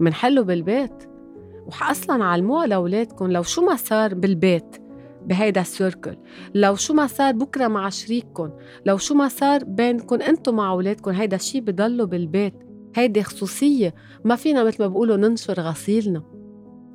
منحله 0.00 0.42
بالبيت. 0.42 1.04
وأصلا 1.66 2.24
علموها 2.24 2.66
لأولادكم 2.66 3.30
لو 3.30 3.42
شو 3.42 3.62
ما 3.62 3.76
صار 3.76 4.14
بالبيت 4.14 4.76
بهيدا 5.26 5.60
السيركل 5.60 6.16
لو 6.54 6.74
شو 6.74 6.94
ما 6.94 7.06
صار 7.06 7.32
بكرة 7.32 7.68
مع 7.68 7.88
شريككم 7.88 8.50
لو 8.86 8.96
شو 8.96 9.14
ما 9.14 9.28
صار 9.28 9.64
بينكم 9.64 10.22
أنتم 10.22 10.56
مع 10.56 10.70
أولادكم 10.70 11.10
هيدا 11.10 11.36
الشيء 11.36 11.60
بضله 11.60 12.04
بالبيت. 12.04 12.54
هيدي 12.94 13.22
خصوصية. 13.22 13.94
ما 14.24 14.36
فينا 14.36 14.64
مثل 14.64 14.82
ما 14.82 14.88
بقولوا 14.88 15.16
ننشر 15.16 15.60
غسيلنا. 15.60 16.22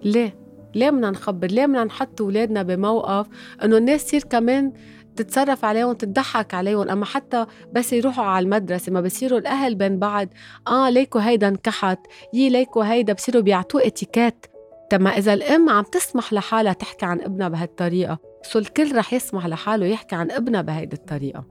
ليه؟ 0.04 0.42
ليه 0.76 0.90
بدنا 0.90 1.10
نخبر؟ 1.10 1.48
ليه 1.48 1.66
بدنا 1.66 1.84
نحط 1.84 2.22
اولادنا 2.22 2.64
بموقف 2.64 3.28
إنه 3.64 3.78
الناس 3.78 4.06
تصير 4.06 4.24
كمان 4.24 4.74
تتصرف 5.16 5.66
عليهم 5.66 5.94
تضحك 5.94 6.54
عليهم 6.54 6.90
أما 6.90 7.06
حتى 7.06 7.46
بس 7.74 7.94
يروحوا 7.94 8.24
على 8.24 8.44
المدرسة 8.44 8.92
ما 8.92 9.02
بصيروا 9.02 9.40
الأهل 9.40 9.76
بين 9.76 10.00
بعض 10.00 10.28
آه 10.68 10.90
ليكو 10.90 11.20
هيدا 11.20 11.48
انكحت 11.48 12.00
يي 12.34 12.50
ليكو 12.50 12.82
هيدا 12.82 13.14
بصيروا 13.14 13.42
بيعطوه 13.42 13.88
اتيكيت 13.88 14.46
تما 14.90 15.10
إذا 15.10 15.34
الأم 15.34 15.70
عم 15.70 15.84
تسمح 15.84 16.34
لحالها 16.34 16.74
تحكي 16.74 17.06
عن 17.06 17.22
ابنها 17.22 17.48
بهالطريقة 17.48 18.18
سو 18.44 18.60
الكل 18.60 18.96
رح 18.96 19.14
يسمح 19.14 19.48
لحاله 19.48 19.86
يحكي 19.86 20.16
عن 20.16 20.32
ابنها 20.32 20.62
بهيدي 20.62 20.96
الطريقة 20.96 21.44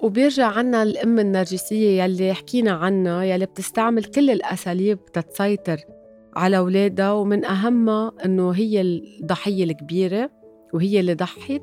وبيرجع 0.00 0.46
عنا 0.46 0.82
الأم 0.82 1.18
النرجسية 1.18 2.02
يلي 2.02 2.34
حكينا 2.34 2.72
عنها 2.72 3.22
يلي 3.22 3.46
بتستعمل 3.46 4.04
كل 4.04 4.30
الأساليب 4.30 5.04
تتسيطر 5.04 5.80
على 6.36 6.58
أولادها 6.58 7.12
ومن 7.12 7.44
أهمها 7.44 8.12
إنه 8.24 8.50
هي 8.50 8.80
الضحية 8.80 9.64
الكبيرة 9.64 10.30
وهي 10.74 11.00
اللي 11.00 11.14
ضحت 11.14 11.62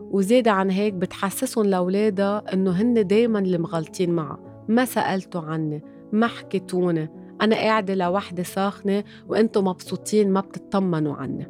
وزيادة 0.00 0.50
عن 0.50 0.70
هيك 0.70 0.94
بتحسسهم 0.94 1.66
لأولادها 1.66 2.42
إنه 2.52 2.70
هن 2.70 3.06
دايما 3.06 3.38
اللي 3.38 3.58
مغلطين 3.58 4.10
معها. 4.10 4.64
ما 4.68 4.84
سألتوا 4.84 5.40
عني 5.40 5.82
ما 6.12 6.26
حكيتوني 6.26 7.10
أنا 7.40 7.56
قاعدة 7.56 7.94
لوحدي 7.94 8.44
ساخنة 8.44 9.04
وأنتم 9.28 9.64
مبسوطين 9.64 10.30
ما 10.30 10.40
بتطمنوا 10.40 11.14
عني 11.14 11.48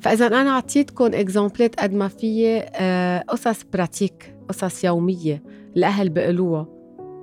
فإذا 0.00 0.26
أنا 0.26 0.50
أعطيتكم 0.50 1.04
إكزامبلات 1.04 1.80
قد 1.80 1.92
ما 1.94 2.08
في 2.08 2.58
آه، 2.74 3.18
قصص 3.28 3.64
براتيك 3.72 4.36
قصص 4.48 4.84
يومية 4.84 5.42
الأهل 5.76 6.08
بيقولوها. 6.08 6.75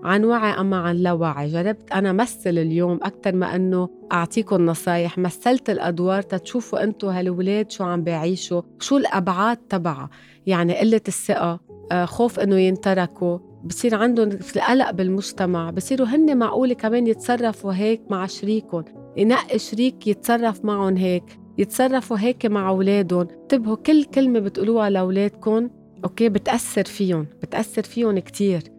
عن 0.04 0.26
وعي 0.26 0.52
أما 0.52 0.78
عن 0.78 0.96
لا 0.96 1.12
وعي. 1.12 1.48
جربت 1.48 1.92
أنا 1.92 2.12
مثل 2.14 2.50
اليوم 2.50 3.00
أكثر 3.04 3.36
ما 3.36 3.56
أنه 3.56 3.90
أعطيكم 4.12 4.66
نصايح. 4.66 5.18
مثلت 5.18 5.70
الأدوار 5.70 6.22
تتشوفوا 6.22 6.84
أنتوا 6.84 7.12
هالولاد 7.12 7.72
شو 7.72 7.84
عم 7.84 8.04
بيعيشوا 8.04 8.62
شو 8.80 8.98
الأبعاد 8.98 9.58
تبعها. 9.58 10.10
يعني 10.46 10.78
قلة 10.80 11.02
الثقة 11.08 11.60
آه، 11.92 12.06
خوف 12.06 12.40
أنه 12.40 12.56
ينتركوا. 12.56 13.40
بصير 13.64 13.96
عندهم 13.96 14.30
القلق 14.56 14.92
بالمجتمع. 14.92 15.70
بصيروا 15.70 16.08
هن 16.08 16.38
معقولة 16.38 16.74
كمان 16.74 17.08
يتصرفوا 17.08 17.74
هيك 17.74 18.02
مع 18.10 18.26
شريكهم. 18.26 18.84
ينقي 19.18 19.60
شريك 19.60 20.08
يتصرف 20.08 20.66
معهم 20.66 20.98
هيك. 20.98 21.40
يتصرفوا 21.58 22.18
هيك 22.20 22.46
مع 22.46 22.70
أولادهم. 22.70 23.28
انتبهوا 23.42 23.76
كل 23.76 24.04
كلمة 24.04 24.40
بتقولوها 24.40 24.90
لأولادكم 24.90 25.70
okay؟ 26.04 26.30
بتأثر 26.30 26.84
فيهم. 26.84 27.28
بتأثر 27.42 27.84
فيهم 27.84 28.20
كتير. 28.20 28.73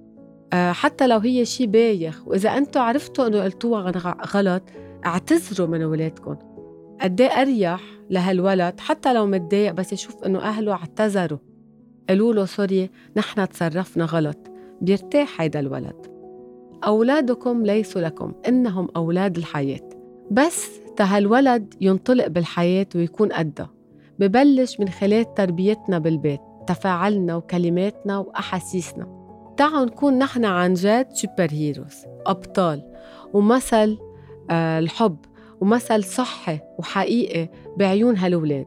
حتى 0.54 1.06
لو 1.06 1.18
هي 1.18 1.44
شيء 1.44 1.66
بايخ 1.66 2.22
وإذا 2.26 2.50
أنتم 2.50 2.80
عرفتوا 2.80 3.26
إنه 3.26 3.42
قلتوها 3.42 4.16
غلط 4.34 4.62
اعتذروا 5.06 5.68
من 5.68 5.84
ولادكم 5.84 6.36
قد 7.00 7.20
إيه 7.20 7.28
أريح 7.28 7.80
لهالولد 8.10 8.80
حتى 8.80 9.12
لو 9.12 9.26
متضايق 9.26 9.72
بس 9.72 9.92
يشوف 9.92 10.24
إنه 10.24 10.38
أهله 10.38 10.72
اعتذروا. 10.72 11.38
قالوا 12.08 12.34
له 12.34 12.44
sorry 12.44 12.90
نحن 13.16 13.48
تصرفنا 13.48 14.04
غلط. 14.04 14.38
بيرتاح 14.80 15.40
هيدا 15.40 15.60
الولد. 15.60 16.06
أولادكم 16.84 17.62
ليسوا 17.62 18.00
لكم 18.00 18.32
إنهم 18.48 18.88
أولاد 18.96 19.36
الحياة. 19.36 19.88
بس 20.30 20.68
تهالولد 20.96 21.74
ينطلق 21.80 22.26
بالحياة 22.26 22.86
ويكون 22.94 23.32
قدها 23.32 23.70
ببلش 24.18 24.80
من 24.80 24.88
خلال 24.88 25.34
تربيتنا 25.34 25.98
بالبيت 25.98 26.40
تفاعلنا 26.66 27.36
وكلماتنا 27.36 28.18
وأحاسيسنا. 28.18 29.23
تعالوا 29.56 29.84
نكون 29.84 30.18
نحن 30.18 30.44
عن 30.44 30.74
جد 30.74 31.08
سوبر 31.12 31.48
هيروز 31.50 32.04
أبطال. 32.26 32.82
ومثل 33.32 33.98
آه 34.50 34.78
الحب. 34.78 35.16
ومثل 35.60 36.04
صحي 36.04 36.60
وحقيقي 36.78 37.48
بعيون 37.76 38.16
هالولاد. 38.16 38.66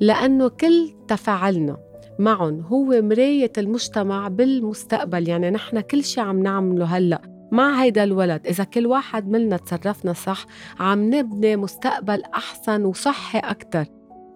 لأنه 0.00 0.48
كل 0.48 0.94
تفاعلنا 1.08 1.76
معهم 2.18 2.60
هو 2.60 3.02
مراية 3.02 3.52
المجتمع 3.58 4.28
بالمستقبل. 4.28 5.28
يعني 5.28 5.50
نحن 5.50 5.80
كل 5.80 6.04
شيء 6.04 6.24
عم 6.24 6.42
نعمله 6.42 6.84
هلأ 6.84 7.20
مع 7.52 7.82
هيدا 7.82 8.04
الولد. 8.04 8.46
إذا 8.46 8.64
كل 8.64 8.86
واحد 8.86 9.28
منا 9.28 9.56
تصرفنا 9.56 10.12
صح 10.12 10.46
عم 10.80 11.14
نبني 11.14 11.56
مستقبل 11.56 12.22
أحسن 12.22 12.84
وصحي 12.84 13.38
أكتر. 13.38 13.84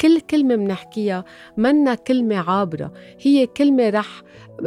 كل 0.00 0.20
كلمة 0.20 0.56
منحكيها 0.56 1.24
منا 1.56 1.94
كلمة 1.94 2.50
عابرة. 2.50 2.92
هي 3.20 3.46
كلمة 3.46 3.90
رح 3.90 4.22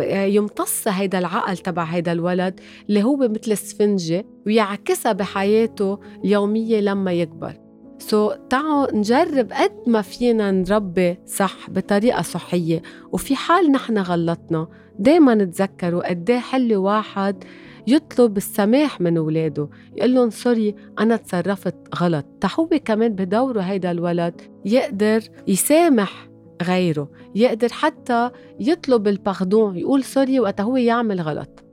يمتص 0.09 0.87
هيدا 0.87 1.19
العقل 1.19 1.57
تبع 1.57 1.83
هيدا 1.83 2.11
الولد 2.11 2.59
اللي 2.89 3.03
هو 3.03 3.17
مثل 3.17 3.51
السفنجة 3.51 4.25
ويعكسها 4.45 5.11
بحياته 5.11 5.99
اليومية 6.25 6.79
لما 6.79 7.13
يكبر. 7.13 7.53
سو 7.99 8.29
so, 8.29 8.37
تعالوا 8.49 8.95
نجرب 8.95 9.53
قد 9.53 9.71
ما 9.87 10.01
فينا 10.01 10.51
نربي 10.51 11.17
صح 11.25 11.69
بطريقة 11.69 12.21
صحية. 12.21 12.81
وفي 13.11 13.35
حال 13.35 13.71
نحن 13.71 13.97
غلطنا 13.97 14.67
دايما 14.99 15.35
نتذكروا 15.35 16.09
قد 16.09 16.29
إيه 16.29 16.39
حلو 16.39 16.83
واحد 16.83 17.43
يطلب 17.87 18.37
السماح 18.37 19.01
من 19.01 19.17
ولاده. 19.17 19.69
يقول 19.95 20.15
لهم 20.15 20.29
sorry 20.29 20.75
أنا 20.99 21.15
تصرفت 21.15 21.75
غلط. 21.95 22.25
تحوي 22.41 22.79
كمان 22.79 23.13
بدوره 23.13 23.61
هيدا 23.61 23.91
الولد 23.91 24.41
يقدر 24.65 25.21
يسامح 25.47 26.29
غيره. 26.63 27.09
يقدر 27.35 27.69
حتى 27.69 28.29
يطلب 28.59 29.07
ال 29.07 29.17
pardon 29.17 29.77
يقول 29.77 30.03
sorry 30.03 30.39
وقت 30.39 30.61
هو 30.61 30.77
يعمل 30.77 31.21
غلط. 31.21 31.63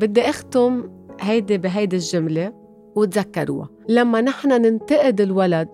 بدي 0.00 0.20
أختم 0.20 0.90
هيدي 1.20 1.58
بهيدي 1.58 1.96
الجملة 1.96 2.52
وتذكروها. 2.96 3.68
لما 3.88 4.20
نحن 4.20 4.48
ننتقد 4.48 5.20
الولد 5.20 5.68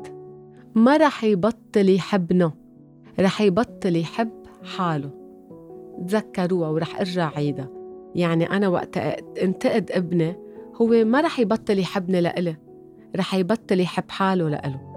ما 0.75 0.97
رح 0.97 1.25
يبطل 1.25 1.89
يحبنا 1.89 2.53
رح 3.21 3.41
يبطل 3.41 3.97
يحب 3.97 4.31
حاله. 4.77 5.11
تذكروها 6.09 6.69
ورح 6.69 7.01
أرجع 7.01 7.31
عيدها. 7.37 7.80
يعني 8.15 8.51
أنا 8.51 8.69
وقت 8.69 8.97
انتقد 9.43 9.91
ابني 9.91 10.37
هو 10.81 10.87
ما 10.87 11.21
رح 11.21 11.39
يبطل 11.41 11.79
يحبني 11.79 12.21
لإلي 12.21 12.57
رح 13.17 13.35
يبطل 13.35 13.81
يحب 13.81 14.11
حاله 14.11 14.49
لإله. 14.49 14.90